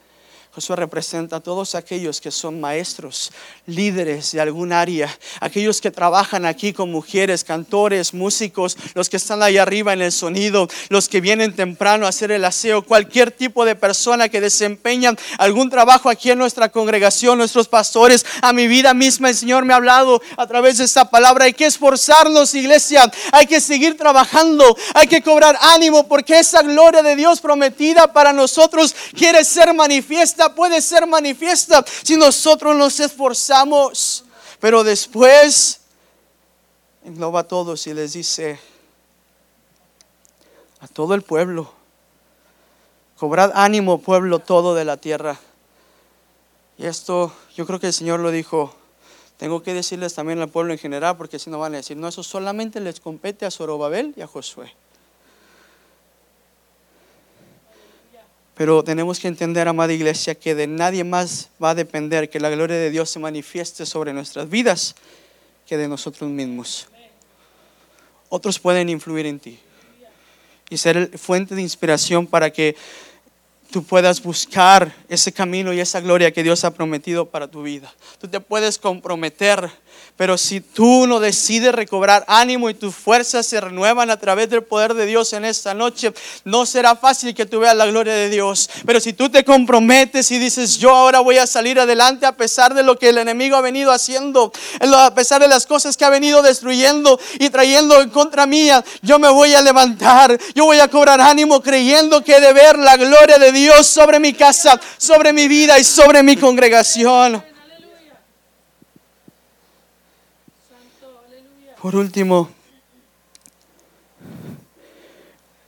Josué 0.54 0.76
representa 0.76 1.38
a 1.38 1.39
todos 1.39 1.74
aquellos 1.74 2.22
que 2.22 2.30
son 2.30 2.62
maestros, 2.62 3.32
líderes 3.66 4.34
de 4.34 4.39
algún 4.39 4.72
área, 4.72 5.10
aquellos 5.39 5.82
que 5.82 5.89
trabajan 5.89 6.46
aquí 6.46 6.74
con 6.74 6.92
mujeres, 6.92 7.44
cantores, 7.44 8.13
músicos, 8.13 8.78
los 8.94 9.10
que 9.10 9.18
están 9.18 9.42
ahí 9.42 9.58
arriba 9.58 9.94
en 9.94 10.04
el 10.04 10.12
sonido, 10.12 10.68
los 10.89 11.10
que 11.10 11.22
vienen 11.22 11.56
temprano 11.56 12.06
a 12.06 12.10
hacer 12.10 12.32
el 12.32 12.46
aseo, 12.46 12.84
cualquier 12.84 13.32
tipo 13.32 13.66
de 13.66 13.76
persona 13.76 14.30
que 14.30 14.42
desempeñan 14.42 15.18
algún 15.39 15.72
trabajo 15.72 16.08
aquí 16.08 16.30
en 16.30 16.38
nuestra 16.38 16.70
congregación, 16.70 17.39
nuestros 17.39 17.68
pastores, 17.68 18.24
a 18.44 18.54
mi 18.54 18.68
vida 18.68 18.94
misma 18.94 19.30
el 19.30 19.36
Señor 19.36 19.66
me 19.66 19.74
ha 19.74 19.78
hablado 19.78 20.22
a 20.38 20.46
través 20.46 20.78
de 20.78 20.84
esta 20.84 21.10
palabra. 21.10 21.46
Hay 21.46 21.54
que 21.54 21.66
esforzarnos, 21.66 22.54
iglesia, 22.54 23.12
hay 23.32 23.48
que 23.48 23.60
seguir 23.60 23.98
trabajando, 23.98 24.78
hay 24.94 25.08
que 25.08 25.24
cobrar 25.24 25.58
ánimo 25.60 26.08
porque 26.08 26.38
esa 26.38 26.62
gloria 26.62 27.02
de 27.02 27.16
Dios 27.16 27.42
prometida 27.42 28.13
para 28.13 28.32
nosotros 28.34 28.96
quiere 29.18 29.44
ser 29.44 29.74
manifiesta 29.74 30.42
puede 30.49 30.82
ser 30.82 31.06
manifiesta 31.06 31.86
si 32.03 32.17
nosotros 32.17 32.75
nos 32.75 32.99
esforzamos. 32.99 34.25
Pero 34.60 34.84
después 34.84 35.82
engloba 37.03 37.41
a 37.41 37.47
todos 37.47 37.86
y 37.88 37.93
les 37.93 38.13
dice 38.13 38.60
a 40.79 40.88
todo 40.88 41.13
el 41.13 41.21
pueblo, 41.21 41.71
cobrad 43.17 43.51
ánimo 43.56 43.99
pueblo 43.99 44.39
todo 44.39 44.75
de 44.75 44.86
la 44.86 44.97
tierra. 44.97 45.39
Y 46.77 46.86
esto 46.86 47.34
yo 47.56 47.65
creo 47.65 47.79
que 47.79 47.88
el 47.88 47.93
Señor 47.93 48.19
lo 48.19 48.32
dijo. 48.32 48.75
Tengo 49.38 49.63
que 49.63 49.73
decirles 49.73 50.13
también 50.13 50.39
al 50.39 50.49
pueblo 50.49 50.73
en 50.73 50.79
general, 50.79 51.17
porque 51.17 51.39
si 51.39 51.49
no 51.49 51.60
van 51.60 51.73
a 51.73 51.77
decir, 51.77 51.97
no, 51.97 52.08
eso 52.08 52.23
solamente 52.23 52.79
les 52.79 52.99
compete 52.99 53.45
a 53.45 53.51
Zorobabel 53.51 54.13
y 54.15 54.21
a 54.21 54.27
Josué. 54.27 54.73
Pero 58.56 58.84
tenemos 58.84 59.20
que 59.20 59.28
entender, 59.28 59.68
amada 59.68 59.94
iglesia, 59.94 60.36
que 60.36 60.54
de 60.54 60.68
nadie 60.68 61.04
más 61.04 61.50
va 61.62 61.72
a 61.72 61.76
depender 61.76 62.30
que 62.30 62.39
la 62.39 62.50
gloria 62.50 62.78
de 62.78 62.92
Dios 62.92 63.10
se 63.10 63.20
manifieste 63.20 63.86
sobre 63.86 64.13
nuestras 64.13 64.50
vidas 64.50 64.96
que 65.68 65.78
de 65.78 65.88
nosotros 65.88 66.30
mismos. 66.30 66.88
Otros 68.30 68.60
pueden 68.60 68.89
influir 68.89 69.26
en 69.26 69.39
ti 69.39 69.60
y 70.70 70.78
ser 70.78 71.18
fuente 71.18 71.56
de 71.56 71.62
inspiración 71.62 72.28
para 72.28 72.52
que 72.52 72.76
tú 73.72 73.84
puedas 73.84 74.22
buscar 74.22 74.96
ese 75.10 75.32
camino 75.32 75.74
y 75.74 75.80
esa 75.80 76.00
gloria 76.00 76.32
que 76.32 76.44
Dios 76.44 76.63
ha 76.63 76.74
prometido 76.74 77.30
para 77.30 77.48
tu 77.48 77.63
vida. 77.63 77.94
Tú 78.20 78.28
te 78.28 78.39
puedes 78.39 78.78
comprometer 78.78 79.70
pero 80.15 80.38
si 80.38 80.62
tú 80.62 81.08
no 81.08 81.19
decides 81.19 81.73
recobrar 81.73 82.23
ánimo 82.28 82.69
y 82.69 82.76
tus 82.76 82.93
fuerzas 82.93 83.47
se 83.47 83.60
renuevan 83.60 84.12
a 84.12 84.17
través 84.17 84.47
del 84.49 84.63
poder 84.63 84.93
de 84.93 85.08
Dios 85.08 85.34
en 85.34 85.43
esta 85.43 85.73
noche, 85.73 86.13
no 86.45 86.67
será 86.67 86.95
fácil 86.95 87.34
que 87.34 87.47
tú 87.47 87.60
veas 87.60 87.76
la 87.76 87.88
gloria 87.88 88.13
de 88.13 88.30
Dios. 88.30 88.69
Pero 88.86 88.99
si 88.99 89.13
tú 89.13 89.30
te 89.30 89.43
comprometes 89.43 90.30
y 90.30 90.38
dices, 90.38 90.78
yo 90.78 90.91
ahora 90.91 91.19
voy 91.19 91.39
a 91.39 91.47
salir 91.47 91.80
adelante 91.80 92.28
a 92.28 92.38
pesar 92.38 92.76
de 92.76 92.84
lo 92.84 92.99
que 92.99 93.10
el 93.10 93.17
enemigo 93.17 93.56
ha 93.56 93.62
venido 93.62 93.91
haciendo, 93.91 94.52
a 94.80 95.15
pesar 95.15 95.41
de 95.41 95.47
las 95.47 95.65
cosas 95.65 95.97
que 95.97 96.06
ha 96.06 96.10
venido 96.10 96.43
destruyendo 96.43 97.19
y 97.39 97.49
trayendo 97.49 97.99
en 97.99 98.10
contra 98.12 98.45
mía, 98.45 98.84
yo 99.02 99.17
me 99.17 99.30
voy 99.30 99.56
a 99.56 99.62
levantar, 99.62 100.38
yo 100.54 100.65
voy 100.65 100.80
a 100.80 100.89
cobrar 100.89 101.21
ánimo 101.21 101.62
creyendo 101.62 102.23
que 102.23 102.36
he 102.36 102.41
de 102.41 102.54
ver 102.54 102.78
la 102.78 102.97
gloria 102.97 103.39
de 103.39 103.52
Dios 103.52 103.88
sobre 103.88 104.19
mi 104.19 104.34
casa, 104.34 104.80
sobre 104.97 105.34
mi 105.34 105.47
vida 105.47 105.80
y 105.80 105.84
sobre 105.84 106.21
mi 106.21 106.38
congregación. 106.38 107.53
Por 111.84 111.98
último, 111.98 112.50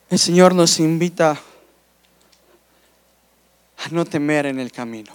el 0.10 0.17
Señor 0.17 0.56
nos 0.56 0.80
invita 0.80 1.32
a 3.78 3.89
no 3.91 4.06
temer 4.06 4.45
en 4.45 4.62
el 4.62 4.71
camino. 4.71 5.12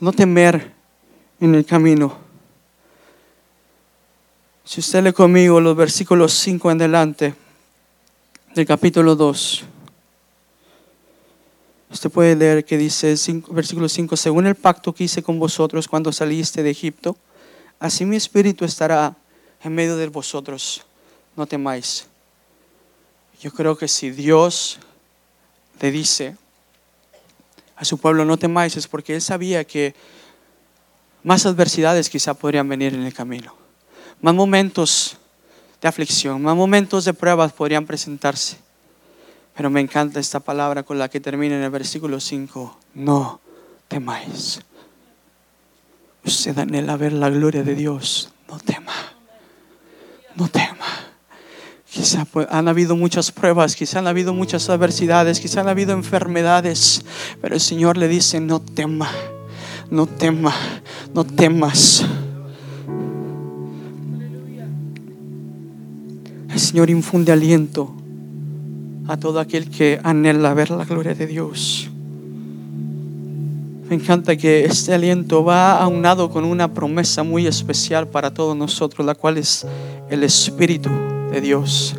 No 0.00 0.12
temer 0.12 0.72
en 1.40 1.54
el 1.54 1.66
camino. 1.66 2.16
Si 4.64 4.80
usted 4.80 5.02
lee 5.02 5.12
conmigo 5.12 5.60
los 5.60 5.76
versículos 5.76 6.32
5 6.32 6.70
en 6.70 6.80
adelante 6.80 7.34
del 8.54 8.64
capítulo 8.64 9.14
2, 9.14 9.64
usted 11.90 12.10
puede 12.10 12.34
leer 12.34 12.64
que 12.64 12.78
dice, 12.78 13.14
versículo 13.50 13.90
5, 13.90 14.16
según 14.16 14.46
el 14.46 14.54
pacto 14.54 14.94
que 14.94 15.04
hice 15.04 15.22
con 15.22 15.38
vosotros 15.38 15.86
cuando 15.86 16.12
saliste 16.12 16.62
de 16.62 16.70
Egipto, 16.70 17.18
así 17.78 18.04
mi 18.04 18.16
espíritu 18.16 18.64
estará 18.64 19.14
en 19.62 19.74
medio 19.74 19.96
de 19.96 20.06
vosotros, 20.08 20.84
no 21.36 21.46
temáis. 21.46 22.06
Yo 23.40 23.52
creo 23.52 23.76
que 23.76 23.88
si 23.88 24.10
Dios 24.10 24.78
le 25.80 25.90
dice 25.90 26.36
a 27.76 27.84
su 27.84 27.98
pueblo, 27.98 28.24
no 28.24 28.38
temáis, 28.38 28.76
es 28.76 28.88
porque 28.88 29.14
Él 29.14 29.20
sabía 29.20 29.64
que 29.64 29.94
más 31.22 31.44
adversidades 31.44 32.08
quizá 32.08 32.34
podrían 32.34 32.68
venir 32.68 32.94
en 32.94 33.02
el 33.02 33.12
camino, 33.12 33.54
más 34.22 34.34
momentos 34.34 35.18
de 35.80 35.88
aflicción, 35.88 36.40
más 36.42 36.56
momentos 36.56 37.04
de 37.04 37.12
pruebas 37.12 37.52
podrían 37.52 37.84
presentarse. 37.84 38.58
Pero 39.54 39.70
me 39.70 39.80
encanta 39.80 40.20
esta 40.20 40.40
palabra 40.40 40.82
con 40.82 40.98
la 40.98 41.08
que 41.08 41.20
termina 41.20 41.56
en 41.56 41.62
el 41.62 41.70
versículo 41.70 42.20
5, 42.20 42.78
no 42.94 43.40
temáis. 43.88 44.60
Usted 46.26 46.58
anhela 46.58 46.96
ver 46.96 47.12
la 47.12 47.30
gloria 47.30 47.62
de 47.62 47.76
Dios. 47.76 48.30
No 48.48 48.58
tema. 48.58 48.92
No 50.34 50.48
tema. 50.48 50.86
Quizá 51.88 52.26
han 52.50 52.68
habido 52.68 52.96
muchas 52.96 53.30
pruebas, 53.30 53.76
quizá 53.76 54.00
han 54.00 54.08
habido 54.08 54.34
muchas 54.34 54.68
adversidades, 54.68 55.40
quizá 55.40 55.60
han 55.60 55.68
habido 55.68 55.92
enfermedades, 55.94 57.02
pero 57.40 57.54
el 57.54 57.60
Señor 57.60 57.96
le 57.96 58.06
dice, 58.06 58.38
no 58.38 58.60
tema, 58.60 59.08
no 59.90 60.06
tema, 60.06 60.52
no 61.14 61.24
temas. 61.24 62.04
El 66.50 66.60
Señor 66.60 66.90
infunde 66.90 67.32
aliento 67.32 67.94
a 69.08 69.16
todo 69.16 69.40
aquel 69.40 69.70
que 69.70 70.00
anhela 70.02 70.52
ver 70.52 70.70
la 70.70 70.84
gloria 70.84 71.14
de 71.14 71.26
Dios. 71.26 71.88
Me 73.88 73.94
encanta 73.94 74.36
que 74.36 74.64
este 74.64 74.92
aliento 74.92 75.44
va 75.44 75.80
aunado 75.80 76.28
con 76.28 76.44
una 76.44 76.72
promesa 76.72 77.22
muy 77.22 77.46
especial 77.46 78.08
para 78.08 78.34
todos 78.34 78.56
nosotros, 78.56 79.06
la 79.06 79.14
cual 79.14 79.38
es 79.38 79.64
el 80.10 80.24
Espíritu 80.24 80.90
de 81.30 81.40
Dios. 81.40 81.94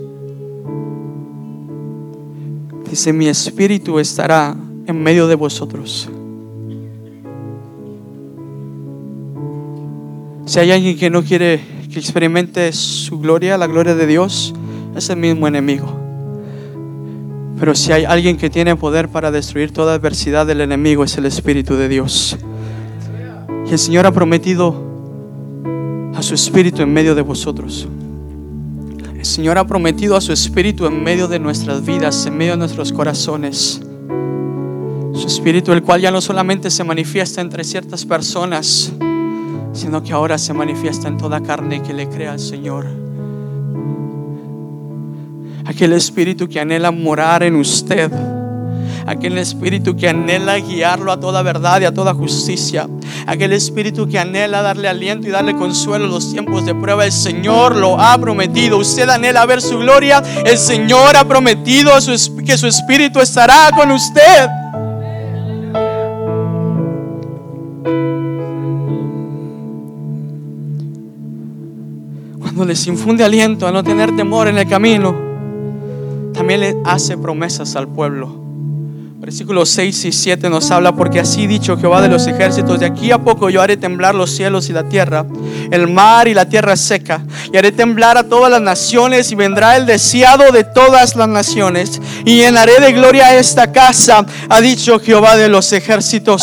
Dice, 2.89 3.13
mi 3.13 3.27
Espíritu 3.27 3.99
estará 3.99 4.53
en 4.85 5.01
medio 5.01 5.27
de 5.27 5.35
vosotros. 5.35 6.09
Si 10.45 10.59
hay 10.59 10.71
alguien 10.71 10.97
que 10.97 11.09
no 11.09 11.23
quiere 11.23 11.61
que 11.91 11.99
experimente 11.99 12.71
su 12.73 13.19
gloria, 13.19 13.57
la 13.57 13.67
gloria 13.67 13.95
de 13.95 14.07
Dios, 14.07 14.53
es 14.93 15.09
el 15.09 15.17
mismo 15.17 15.47
enemigo. 15.47 15.96
Pero 17.59 17.73
si 17.73 17.91
hay 17.91 18.05
alguien 18.05 18.37
que 18.37 18.49
tiene 18.49 18.75
poder 18.75 19.09
para 19.09 19.31
destruir 19.31 19.71
toda 19.71 19.95
adversidad 19.95 20.45
del 20.45 20.61
enemigo 20.61 21.03
es 21.03 21.17
el 21.17 21.25
Espíritu 21.25 21.75
de 21.75 21.89
Dios. 21.89 22.37
Y 23.67 23.71
el 23.71 23.79
Señor 23.79 24.05
ha 24.05 24.11
prometido 24.11 24.75
a 26.15 26.21
su 26.21 26.35
Espíritu 26.35 26.83
en 26.83 26.93
medio 26.93 27.15
de 27.15 27.23
vosotros. 27.23 27.87
El 29.15 29.25
Señor 29.25 29.57
ha 29.57 29.65
prometido 29.65 30.15
a 30.15 30.21
su 30.21 30.31
Espíritu 30.31 30.85
en 30.85 31.03
medio 31.03 31.27
de 31.27 31.39
nuestras 31.39 31.83
vidas, 31.83 32.27
en 32.27 32.37
medio 32.37 32.51
de 32.51 32.57
nuestros 32.59 32.93
corazones. 32.93 33.81
Su 35.13 35.25
Espíritu, 35.25 35.73
el 35.73 35.81
cual 35.81 35.99
ya 35.99 36.11
no 36.11 36.21
solamente 36.21 36.69
se 36.69 36.83
manifiesta 36.83 37.41
entre 37.41 37.63
ciertas 37.63 38.05
personas, 38.05 38.93
sino 39.73 40.03
que 40.03 40.13
ahora 40.13 40.37
se 40.37 40.53
manifiesta 40.53 41.07
en 41.07 41.17
toda 41.17 41.41
carne 41.41 41.81
que 41.81 41.93
le 41.93 42.07
crea 42.07 42.33
al 42.33 42.39
Señor 42.39 43.06
aquel 45.67 45.91
espíritu 45.93 46.47
que 46.47 46.61
anhela 46.61 46.91
morar 46.91 47.43
en 47.43 47.57
usted, 47.57 48.09
aquel 49.05 49.37
espíritu 49.37 49.97
que 49.97 50.07
anhela 50.07 50.57
guiarlo 50.59 51.11
a 51.11 51.19
toda 51.19 51.41
verdad 51.41 51.81
y 51.81 51.85
a 51.85 51.93
toda 51.93 52.13
justicia, 52.13 52.87
aquel 53.25 53.51
espíritu 53.51 54.07
que 54.07 54.17
anhela 54.17 54.61
darle 54.61 54.87
aliento 54.87 55.27
y 55.27 55.31
darle 55.31 55.57
consuelo 55.57 56.05
en 56.05 56.11
los 56.11 56.31
tiempos 56.31 56.65
de 56.65 56.73
prueba. 56.73 57.03
El 57.03 57.11
Señor 57.11 57.75
lo 57.75 57.99
ha 57.99 58.17
prometido. 58.17 58.77
Usted 58.77 59.09
anhela 59.09 59.45
ver 59.45 59.61
su 59.61 59.77
gloria. 59.77 60.23
El 60.45 60.57
Señor 60.57 61.17
ha 61.17 61.25
prometido 61.25 61.91
que 62.45 62.57
su 62.57 62.67
espíritu 62.67 63.19
estará 63.19 63.69
con 63.75 63.91
usted. 63.91 64.49
cuando 72.39 72.73
les 72.73 72.87
infunde 72.87 73.23
aliento 73.23 73.67
a 73.67 73.71
no 73.71 73.83
tener 73.83 74.15
temor 74.15 74.47
en 74.47 74.57
el 74.57 74.67
camino, 74.67 75.26
también 76.47 76.61
le 76.61 76.81
hace 76.85 77.17
promesas 77.17 77.75
al 77.75 77.89
pueblo. 77.89 78.46
Versículos 79.27 79.67
6 79.71 80.05
y 80.05 80.11
7 80.13 80.49
nos 80.49 80.71
habla, 80.71 80.95
porque 80.95 81.19
así 81.19 81.47
dicho 81.47 81.77
Jehová 81.77 82.01
de 82.01 82.07
los 82.07 82.25
ejércitos, 82.27 82.79
de 82.79 82.85
aquí 82.85 83.11
a 83.11 83.17
poco 83.17 83.49
yo 83.49 83.61
haré 83.61 83.75
temblar 83.75 84.15
los 84.15 84.31
cielos 84.31 84.69
y 84.69 84.71
la 84.71 84.87
tierra, 84.87 85.25
el 85.69 85.89
mar 85.89 86.29
y 86.29 86.33
la 86.33 86.47
tierra 86.47 86.77
seca, 86.77 87.25
y 87.51 87.57
haré 87.57 87.73
temblar 87.73 88.17
a 88.17 88.23
todas 88.23 88.49
las 88.49 88.61
naciones, 88.61 89.29
y 89.29 89.35
vendrá 89.35 89.75
el 89.75 89.85
deseado 89.85 90.53
de 90.53 90.63
todas 90.63 91.17
las 91.17 91.27
naciones, 91.27 91.99
y 92.23 92.37
llenaré 92.37 92.79
de 92.79 92.93
gloria 92.93 93.37
esta 93.37 93.69
casa, 93.69 94.25
ha 94.47 94.61
dicho 94.61 94.97
Jehová 94.97 95.35
de 95.35 95.49
los 95.49 95.73
ejércitos. 95.73 96.41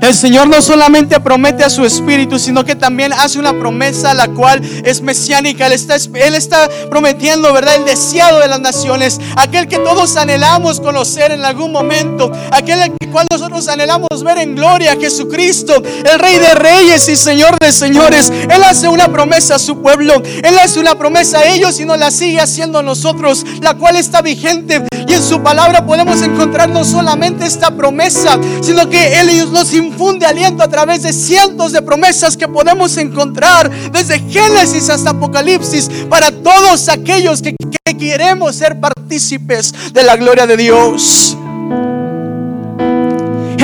El 0.00 0.12
Señor 0.12 0.48
no 0.48 0.60
solamente 0.60 1.20
promete 1.20 1.62
a 1.62 1.70
su 1.70 1.84
espíritu, 1.84 2.40
sino 2.40 2.64
que 2.64 2.74
también 2.74 3.12
hace 3.12 3.38
una 3.38 3.52
promesa, 3.52 4.12
la 4.12 4.26
cual 4.26 4.60
es 4.84 5.00
mesiánica. 5.02 5.66
Él 5.68 5.72
está, 5.72 5.94
él 5.94 6.34
está 6.34 6.68
prometiendo, 6.90 7.52
¿verdad? 7.52 7.76
El 7.76 7.84
deseado 7.84 8.40
de 8.40 8.48
las 8.48 8.60
naciones, 8.60 9.20
aquel 9.36 9.68
que 9.68 9.78
todos 9.78 10.16
anhelamos 10.16 10.80
conocer 10.80 11.30
en 11.30 11.44
algún 11.44 11.70
momento 11.70 12.23
aquel 12.50 12.92
que 12.98 13.04
cual 13.14 13.26
nosotros 13.30 13.68
anhelamos 13.68 14.08
ver 14.24 14.38
en 14.38 14.56
gloria 14.56 14.92
a 14.92 14.96
Jesucristo, 14.96 15.72
el 15.76 16.18
Rey 16.18 16.36
de 16.38 16.52
Reyes 16.54 17.08
y 17.08 17.14
Señor 17.14 17.56
de 17.60 17.70
Señores. 17.70 18.28
Él 18.28 18.64
hace 18.64 18.88
una 18.88 19.06
promesa 19.06 19.54
a 19.54 19.58
su 19.60 19.80
pueblo, 19.80 20.14
Él 20.42 20.58
hace 20.58 20.80
una 20.80 20.96
promesa 20.96 21.38
a 21.38 21.46
ellos 21.46 21.78
y 21.78 21.84
nos 21.84 21.96
la 21.96 22.10
sigue 22.10 22.40
haciendo 22.40 22.80
a 22.80 22.82
nosotros, 22.82 23.46
la 23.60 23.74
cual 23.74 23.94
está 23.94 24.20
vigente. 24.20 24.82
Y 25.06 25.12
en 25.12 25.22
su 25.22 25.40
palabra 25.44 25.86
podemos 25.86 26.22
encontrar 26.22 26.68
no 26.68 26.84
solamente 26.84 27.46
esta 27.46 27.70
promesa, 27.70 28.36
sino 28.60 28.90
que 28.90 29.20
Él 29.20 29.52
nos 29.52 29.72
infunde 29.74 30.26
aliento 30.26 30.64
a 30.64 30.68
través 30.68 31.02
de 31.02 31.12
cientos 31.12 31.70
de 31.70 31.82
promesas 31.82 32.36
que 32.36 32.48
podemos 32.48 32.96
encontrar 32.96 33.70
desde 33.92 34.18
Génesis 34.18 34.90
hasta 34.90 35.10
Apocalipsis 35.10 35.88
para 36.08 36.32
todos 36.32 36.88
aquellos 36.88 37.42
que, 37.42 37.54
que 37.84 37.96
queremos 37.96 38.56
ser 38.56 38.80
partícipes 38.80 39.72
de 39.92 40.02
la 40.02 40.16
gloria 40.16 40.48
de 40.48 40.56
Dios. 40.56 41.36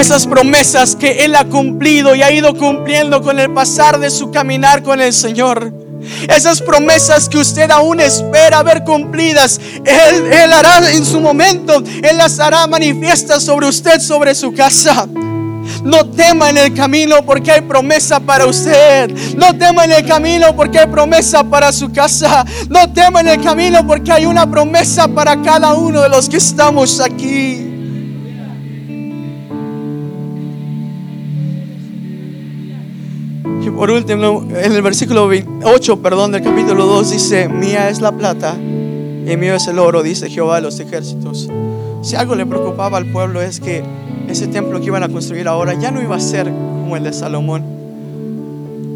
Esas 0.01 0.27
promesas 0.27 0.97
que 0.97 1.27
Él 1.27 1.35
ha 1.35 1.45
cumplido 1.45 2.15
y 2.15 2.23
ha 2.23 2.33
ido 2.33 2.55
cumpliendo 2.55 3.21
con 3.21 3.39
el 3.39 3.53
pasar 3.53 4.01
de 4.01 4.09
su 4.09 4.31
caminar 4.31 4.83
con 4.83 4.99
el 4.99 5.13
Señor. 5.13 5.75
Esas 6.27 6.63
promesas 6.63 7.29
que 7.29 7.37
usted 7.37 7.71
aún 7.71 8.01
espera 8.01 8.63
ver 8.63 8.83
cumplidas, 8.83 9.61
Él, 9.85 10.33
Él 10.33 10.53
hará 10.55 10.91
en 10.91 11.05
su 11.05 11.21
momento, 11.21 11.83
Él 12.03 12.17
las 12.17 12.41
hará 12.41 12.67
manifiestas 12.67 13.43
sobre 13.43 13.69
usted, 13.69 14.01
sobre 14.01 14.35
su 14.35 14.55
casa. 14.55 15.07
No 15.85 16.07
tema 16.07 16.49
en 16.49 16.57
el 16.57 16.73
camino 16.73 17.23
porque 17.23 17.53
hay 17.53 17.61
promesa 17.61 18.19
para 18.21 18.47
usted. 18.47 19.15
No 19.37 19.55
tema 19.59 19.85
en 19.85 19.93
el 19.93 20.07
camino 20.07 20.57
porque 20.57 20.79
hay 20.79 20.87
promesa 20.87 21.45
para 21.45 21.73
su 21.73 21.93
casa. 21.93 22.47
No 22.71 22.91
tema 22.91 23.21
en 23.21 23.29
el 23.29 23.43
camino 23.43 23.87
porque 23.87 24.11
hay 24.11 24.25
una 24.25 24.51
promesa 24.51 25.07
para 25.09 25.43
cada 25.43 25.75
uno 25.75 26.01
de 26.01 26.09
los 26.09 26.27
que 26.27 26.39
estamos 26.39 27.01
aquí. 27.01 27.70
Por 33.81 33.91
último, 33.91 34.47
en 34.63 34.73
el 34.75 34.83
versículo 34.83 35.27
8, 35.65 36.03
perdón, 36.03 36.33
del 36.33 36.43
capítulo 36.43 36.85
2 36.85 37.13
dice, 37.13 37.49
mía 37.49 37.89
es 37.89 38.03
la 38.03 38.13
plata 38.13 38.55
y 38.55 39.37
mío 39.39 39.55
es 39.55 39.69
el 39.69 39.79
oro, 39.79 40.03
dice 40.03 40.29
Jehová 40.29 40.57
de 40.57 40.61
los 40.61 40.79
ejércitos. 40.81 41.49
Si 42.03 42.15
algo 42.15 42.35
le 42.35 42.45
preocupaba 42.45 42.99
al 42.99 43.07
pueblo 43.07 43.41
es 43.41 43.59
que 43.59 43.83
ese 44.29 44.49
templo 44.49 44.81
que 44.81 44.89
iban 44.89 45.03
a 45.03 45.09
construir 45.09 45.49
ahora 45.49 45.73
ya 45.73 45.91
no 45.91 46.03
iba 46.03 46.15
a 46.15 46.21
ser 46.21 46.45
como 46.49 46.95
el 46.95 47.05
de 47.05 47.15
Salomón. 47.15 47.65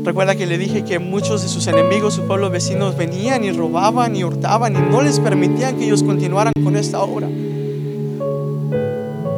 Recuerda 0.05 0.35
que 0.35 0.45
le 0.45 0.59
dije 0.59 0.85
que 0.85 0.99
muchos 0.99 1.41
de 1.41 1.49
sus 1.49 1.67
enemigos, 1.67 2.13
sus 2.13 2.27
pueblos 2.27 2.51
vecinos, 2.53 2.95
venían 2.95 3.43
y 3.43 3.53
robaban 3.53 4.15
y 4.15 4.23
hurtaban 4.23 4.77
y 4.77 4.81
no 4.81 5.01
les 5.01 5.19
permitían 5.19 5.79
que 5.79 5.87
ellos 5.87 6.03
continuaran 6.03 6.53
con 6.63 6.77
esta 6.77 7.01
obra. 7.01 7.27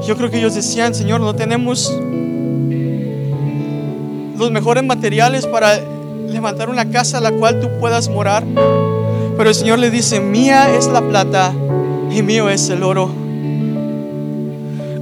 Yo 0.04 0.16
creo 0.16 0.28
que 0.28 0.38
ellos 0.38 0.56
decían, 0.56 0.92
Señor, 0.92 1.20
no 1.20 1.36
tenemos 1.36 1.96
los 4.38 4.50
mejores 4.50 4.84
materiales 4.84 5.46
para 5.46 5.80
levantar 6.28 6.68
una 6.68 6.90
casa 6.90 7.18
a 7.18 7.20
la 7.20 7.32
cual 7.32 7.60
tú 7.60 7.68
puedas 7.80 8.08
morar. 8.08 8.44
Pero 9.36 9.48
el 9.48 9.54
Señor 9.54 9.78
le 9.78 9.90
dice, 9.90 10.20
mía 10.20 10.74
es 10.76 10.86
la 10.86 11.02
plata 11.02 11.52
y 12.10 12.22
mío 12.22 12.48
es 12.48 12.68
el 12.70 12.82
oro. 12.82 13.10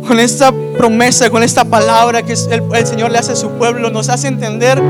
Con 0.07 0.21
esta 0.21 0.53
promesa, 0.77 1.31
con 1.31 1.43
esta 1.43 1.65
palabra 1.65 2.23
que 2.23 2.33
el, 2.33 2.63
el 2.75 2.87
Señor 2.87 3.11
le 3.11 3.19
hace 3.19 3.33
a 3.33 3.37
su 3.37 3.51
pueblo, 3.51 3.91
nos 3.91 4.09
hace 4.09 4.29
entender 4.29 4.83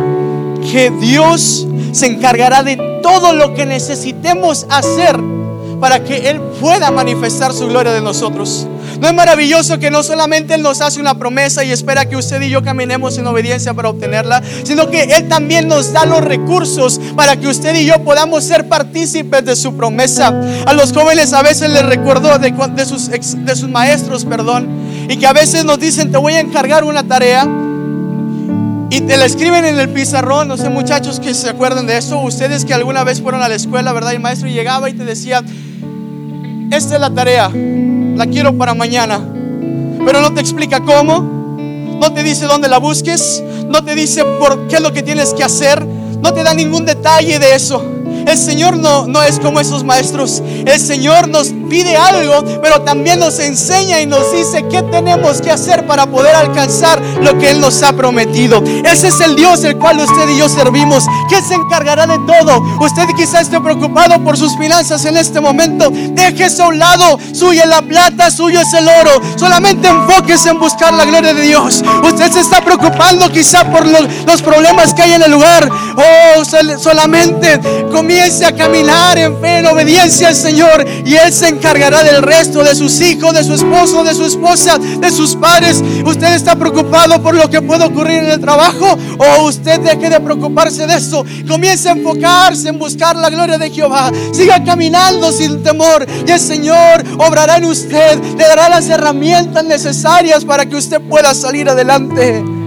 que 0.72 0.90
Dios 0.90 1.66
se 1.92 2.07
encargará 2.07 2.62
de 2.62 2.76
todo 3.03 3.32
lo 3.34 3.55
que 3.55 3.66
necesitemos 3.66 4.66
hacer 4.70 5.20
para 5.80 6.03
que 6.03 6.30
Él 6.30 6.40
pueda 6.61 6.90
manifestar 6.90 7.53
su 7.53 7.68
gloria 7.68 7.92
de 7.92 8.01
nosotros. 8.01 8.66
No 9.05 9.11
es 9.11 9.16
maravilloso 9.16 9.78
que 9.78 9.90
no 9.90 10.02
solamente 10.02 10.55
Él 10.55 10.62
nos 10.62 10.80
hace 10.80 10.98
una 10.98 11.18
promesa 11.18 11.62
y 11.62 11.70
espera 11.70 12.07
que 12.07 12.16
usted 12.16 12.40
y 12.40 12.48
yo 12.48 12.62
caminemos 12.62 13.18
en 13.18 13.26
obediencia 13.26 13.74
para 13.74 13.90
obtenerla, 13.90 14.42
sino 14.62 14.90
que 14.90 15.02
Él 15.02 15.28
también 15.28 15.68
nos 15.68 15.92
da 15.92 16.07
los 16.07 16.22
recursos 16.22 16.98
para 17.14 17.36
que 17.36 17.46
usted 17.46 17.74
y 17.74 17.84
yo 17.84 18.02
podamos 18.02 18.44
ser 18.44 18.66
partícipes 18.66 19.44
de 19.44 19.57
su 19.57 19.76
promesa. 19.76 20.28
A 20.64 20.72
los 20.72 20.94
jóvenes 20.94 21.34
a 21.34 21.42
veces 21.42 21.68
les 21.68 21.84
recuerdo 21.84 22.38
de, 22.38 22.50
de, 22.50 22.86
sus, 22.86 23.11
de 23.11 23.57
sus 23.57 23.68
maestros, 23.68 24.24
perdón, 24.24 24.70
y 25.07 25.18
que 25.18 25.26
a 25.26 25.34
veces 25.34 25.66
nos 25.66 25.78
dicen, 25.78 26.11
te 26.11 26.16
voy 26.16 26.32
a 26.32 26.40
encargar 26.40 26.82
una 26.82 27.07
tarea. 27.07 27.46
Y 28.88 29.02
te 29.02 29.18
la 29.18 29.26
escriben 29.26 29.66
en 29.66 29.78
el 29.78 29.90
pizarrón, 29.90 30.48
no 30.48 30.57
sé 30.57 30.70
muchachos 30.70 31.20
que 31.20 31.34
se 31.34 31.50
acuerdan 31.50 31.86
de 31.86 31.98
eso, 31.98 32.20
ustedes 32.20 32.64
que 32.64 32.72
alguna 32.72 33.05
vez 33.05 33.20
fueron 33.20 33.42
a 33.42 33.50
la 33.50 33.55
escuela, 33.55 33.92
¿verdad? 33.92 34.12
Y 34.12 34.14
el 34.14 34.22
maestro 34.22 34.48
llegaba 34.48 34.88
y 34.88 34.94
te 34.94 35.05
decía, 35.05 35.44
esta 36.70 36.94
es 36.94 37.00
la 37.00 37.11
tarea, 37.11 37.50
la 38.14 38.26
quiero 38.26 38.56
para 38.56 38.74
mañana. 38.74 39.20
Pero 40.04 40.20
no 40.20 40.32
te 40.34 40.40
explica 40.40 40.80
cómo, 40.80 41.20
no 42.00 42.12
te 42.12 42.22
dice 42.22 42.46
dónde 42.46 42.68
la 42.68 42.78
busques, 42.78 43.42
no 43.68 43.84
te 43.84 43.94
dice 43.94 44.24
por 44.38 44.66
qué 44.68 44.76
es 44.76 44.82
lo 44.82 44.92
que 44.92 45.02
tienes 45.02 45.32
que 45.34 45.42
hacer, 45.42 45.84
no 45.84 46.32
te 46.32 46.42
da 46.42 46.54
ningún 46.54 46.84
detalle 46.84 47.38
de 47.38 47.54
eso. 47.54 47.82
El 48.26 48.38
Señor 48.38 48.76
no, 48.76 49.06
no 49.06 49.22
es 49.22 49.38
como 49.38 49.60
esos 49.60 49.84
maestros. 49.84 50.42
El 50.64 50.80
Señor 50.80 51.28
nos 51.28 51.52
pide 51.64 51.96
algo, 51.96 52.44
pero 52.62 52.82
también 52.82 53.20
nos 53.20 53.38
enseña 53.38 54.00
y 54.00 54.06
nos 54.06 54.32
dice 54.32 54.66
qué 54.68 54.82
tenemos 54.82 55.40
que 55.40 55.50
hacer 55.50 55.86
para 55.86 56.06
poder 56.06 56.34
alcanzar 56.34 57.00
lo 57.20 57.38
que 57.38 57.50
Él 57.50 57.60
nos 57.60 57.82
ha 57.82 57.92
prometido. 57.92 58.62
Ese 58.84 59.08
es 59.08 59.20
el 59.20 59.36
Dios 59.36 59.64
el 59.64 59.76
cual 59.78 60.00
usted 60.00 60.28
y 60.28 60.38
yo 60.38 60.48
servimos, 60.48 61.04
que 61.28 61.40
se 61.42 61.54
encargará 61.54 62.06
de 62.06 62.18
todo. 62.26 62.60
Usted 62.80 63.08
quizás 63.16 63.42
esté 63.42 63.60
preocupado 63.60 64.22
por 64.22 64.36
sus 64.36 64.56
finanzas 64.56 65.04
en 65.04 65.16
este 65.16 65.40
momento. 65.40 65.90
Deje 65.90 66.44
eso 66.44 66.64
a 66.64 66.68
un 66.68 66.78
lado. 66.78 67.18
Suya 67.32 67.66
la 67.66 67.82
plata, 67.82 68.30
suyo 68.30 68.60
es 68.60 68.72
el 68.74 68.88
oro. 68.88 69.20
Solamente 69.36 69.88
enfóquese 69.88 70.50
en 70.50 70.58
buscar 70.58 70.92
la 70.94 71.04
gloria 71.04 71.34
de 71.34 71.42
Dios. 71.42 71.82
Usted 72.02 72.30
se 72.32 72.40
está 72.40 72.60
preocupando 72.60 73.30
quizá 73.30 73.64
por 73.70 73.86
los, 73.86 74.42
problemas 74.42 74.92
que 74.94 75.02
hay 75.02 75.12
en 75.12 75.22
el 75.22 75.30
lugar. 75.30 75.68
Oh, 75.96 76.44
solamente 76.78 77.60
comience 77.92 78.44
a 78.44 78.52
caminar 78.52 79.18
en 79.18 79.38
fe, 79.40 79.58
en 79.58 79.66
obediencia 79.66 80.28
al 80.28 80.34
Señor 80.34 80.84
y 81.04 81.14
Él 81.14 81.32
se 81.32 81.48
encargará 81.55 82.02
del 82.02 82.22
resto, 82.22 82.62
de 82.62 82.74
sus 82.74 83.00
hijos, 83.00 83.32
de 83.32 83.44
su 83.44 83.55
esposo, 83.55 84.05
de 84.05 84.14
su 84.14 84.24
esposa, 84.24 84.78
de 84.78 85.11
sus 85.11 85.34
padres. 85.36 85.82
¿Usted 86.05 86.34
está 86.34 86.57
preocupado 86.57 87.22
por 87.22 87.34
lo 87.34 87.48
que 87.48 87.62
puede 87.62 87.84
ocurrir 87.84 88.18
en 88.24 88.30
el 88.30 88.40
trabajo 88.40 88.98
o 89.18 89.44
usted 89.44 89.80
deje 89.80 90.11
de 90.11 90.20
preocuparse 90.20 90.86
de 90.86 90.94
eso? 90.94 91.24
Comience 91.48 91.88
a 91.88 91.92
enfocarse 91.92 92.68
en 92.68 92.78
buscar 92.78 93.16
la 93.16 93.30
gloria 93.30 93.59
de 93.59 93.70
Jehová. 93.70 94.11
Siga 94.32 94.62
caminando 94.64 95.32
sin 95.32 95.62
temor 95.62 96.07
y 96.26 96.30
el 96.30 96.40
Señor 96.40 97.05
obrará 97.18 97.57
en 97.57 97.64
usted, 97.64 98.18
le 98.36 98.44
dará 98.44 98.68
las 98.68 98.88
herramientas 98.88 99.64
necesarias 99.64 100.44
para 100.44 100.66
que 100.66 100.76
usted 100.76 101.00
pueda 101.00 101.34
salir 101.34 101.68
adelante. 101.68 102.63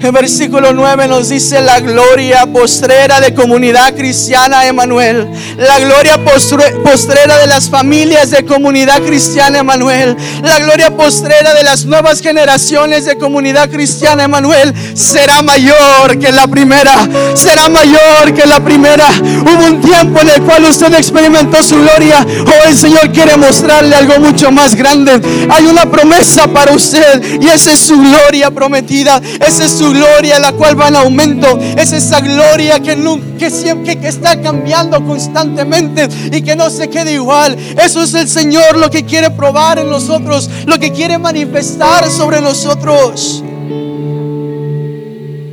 El 0.00 0.12
versículo 0.12 0.72
9 0.72 1.08
nos 1.08 1.28
dice 1.28 1.60
la 1.60 1.80
gloria 1.80 2.46
postrera 2.46 3.20
de 3.20 3.34
comunidad 3.34 3.94
cristiana 3.94 4.66
Emanuel. 4.66 5.28
La 5.58 5.78
gloria 5.80 6.18
postrera 6.24 7.36
de 7.38 7.46
las 7.46 7.68
familias 7.68 8.30
de 8.30 8.44
comunidad 8.44 9.02
cristiana 9.02 9.58
Emanuel. 9.58 10.16
La 10.42 10.60
gloria 10.60 10.96
postrera 10.96 11.52
de 11.52 11.64
las 11.64 11.84
nuevas 11.84 12.20
generaciones 12.20 13.06
de 13.06 13.18
comunidad 13.18 13.68
cristiana 13.70 14.24
Emanuel 14.24 14.72
será 14.94 15.42
mayor 15.42 16.18
que 16.18 16.30
la 16.30 16.46
primera. 16.46 16.94
Será 17.34 17.68
mayor 17.68 18.32
que 18.34 18.46
la 18.46 18.60
primera. 18.60 19.08
Hubo 19.10 19.66
un 19.66 19.80
tiempo 19.80 20.20
en 20.20 20.28
el 20.30 20.42
cual 20.42 20.64
usted 20.64 20.94
experimentó 20.94 21.62
su 21.62 21.76
gloria. 21.76 22.24
Oh, 22.46 22.68
el 22.68 22.76
Señor 22.76 23.12
quiere 23.12 23.36
mostrarle 23.36 23.96
algo 23.96 24.20
mucho 24.20 24.50
más 24.52 24.74
grande. 24.74 25.20
Hay 25.50 25.66
una 25.66 25.90
promesa 25.90 26.46
para 26.46 26.72
usted 26.72 27.40
y 27.42 27.48
esa 27.48 27.72
es 27.72 27.80
su 27.80 27.98
gloria 27.98 28.50
prometida. 28.50 29.20
Esa 29.46 29.64
es 29.64 29.72
gloria, 29.92 30.38
la 30.38 30.52
cual 30.52 30.78
va 30.78 30.88
en 30.88 30.96
aumento. 30.96 31.58
Es 31.76 31.92
esa 31.92 32.20
gloria 32.20 32.80
que, 32.80 32.96
que, 33.38 33.50
siempre, 33.50 33.96
que 33.96 34.08
está 34.08 34.40
cambiando 34.40 35.04
constantemente 35.04 36.08
y 36.32 36.42
que 36.42 36.56
no 36.56 36.70
se 36.70 36.88
quede 36.88 37.14
igual. 37.14 37.56
Eso 37.82 38.02
es 38.02 38.14
el 38.14 38.28
Señor 38.28 38.76
lo 38.76 38.90
que 38.90 39.04
quiere 39.04 39.30
probar 39.30 39.78
en 39.78 39.88
nosotros, 39.88 40.50
lo 40.66 40.78
que 40.78 40.92
quiere 40.92 41.18
manifestar 41.18 42.10
sobre 42.10 42.40
nosotros. 42.40 43.42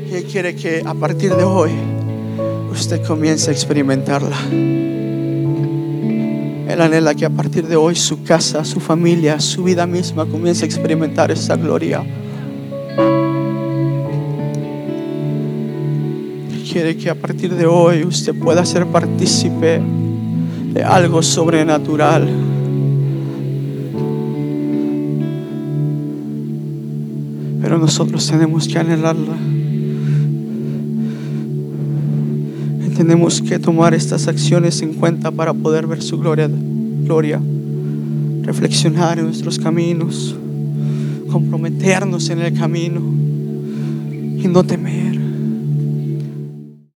Y 0.10 0.16
Él 0.16 0.26
quiere 0.32 0.56
que 0.56 0.84
a 0.86 0.94
partir 0.94 1.36
de 1.36 1.44
hoy 1.44 1.72
usted 2.72 3.06
comience 3.06 3.50
a 3.50 3.54
experimentarla. 3.54 4.38
Él 6.68 6.82
anhela 6.82 7.14
que 7.14 7.26
a 7.26 7.30
partir 7.30 7.68
de 7.68 7.76
hoy 7.76 7.96
su 7.96 8.24
casa, 8.24 8.66
su 8.66 8.80
familia, 8.80 9.40
su 9.40 9.64
vida 9.64 9.86
misma 9.86 10.26
comience 10.26 10.66
a 10.66 10.68
experimentar 10.68 11.32
esa 11.32 11.56
gloria. 11.56 12.04
Quiere 16.76 16.98
que 16.98 17.10
a 17.10 17.16
partir 17.16 17.56
de 17.56 17.66
hoy 17.66 18.04
usted 18.04 18.38
pueda 18.38 18.66
ser 18.66 18.86
partícipe 18.88 19.80
de 20.74 20.84
algo 20.84 21.24
sobrenatural. 21.24 22.28
Pero 27.62 27.78
nosotros 27.78 28.30
tenemos 28.30 28.68
que 28.68 28.78
anhelarla. 28.78 29.38
Tenemos 32.98 33.42
que 33.42 33.58
tomar 33.58 33.94
estas 33.94 34.28
acciones 34.28 34.82
en 34.82 34.96
cuenta 34.96 35.32
para 35.32 35.54
poder 35.54 35.88
ver 35.88 36.04
su 36.04 36.18
gloria, 36.20 36.50
gloria, 37.06 37.40
reflexionar 38.42 39.18
en 39.18 39.28
nuestros 39.28 39.58
caminos, 39.58 40.36
comprometernos 41.32 42.30
en 42.30 42.40
el 42.40 42.54
camino 42.54 43.00
y 44.12 44.46
no 44.50 44.62
temer. 44.66 44.85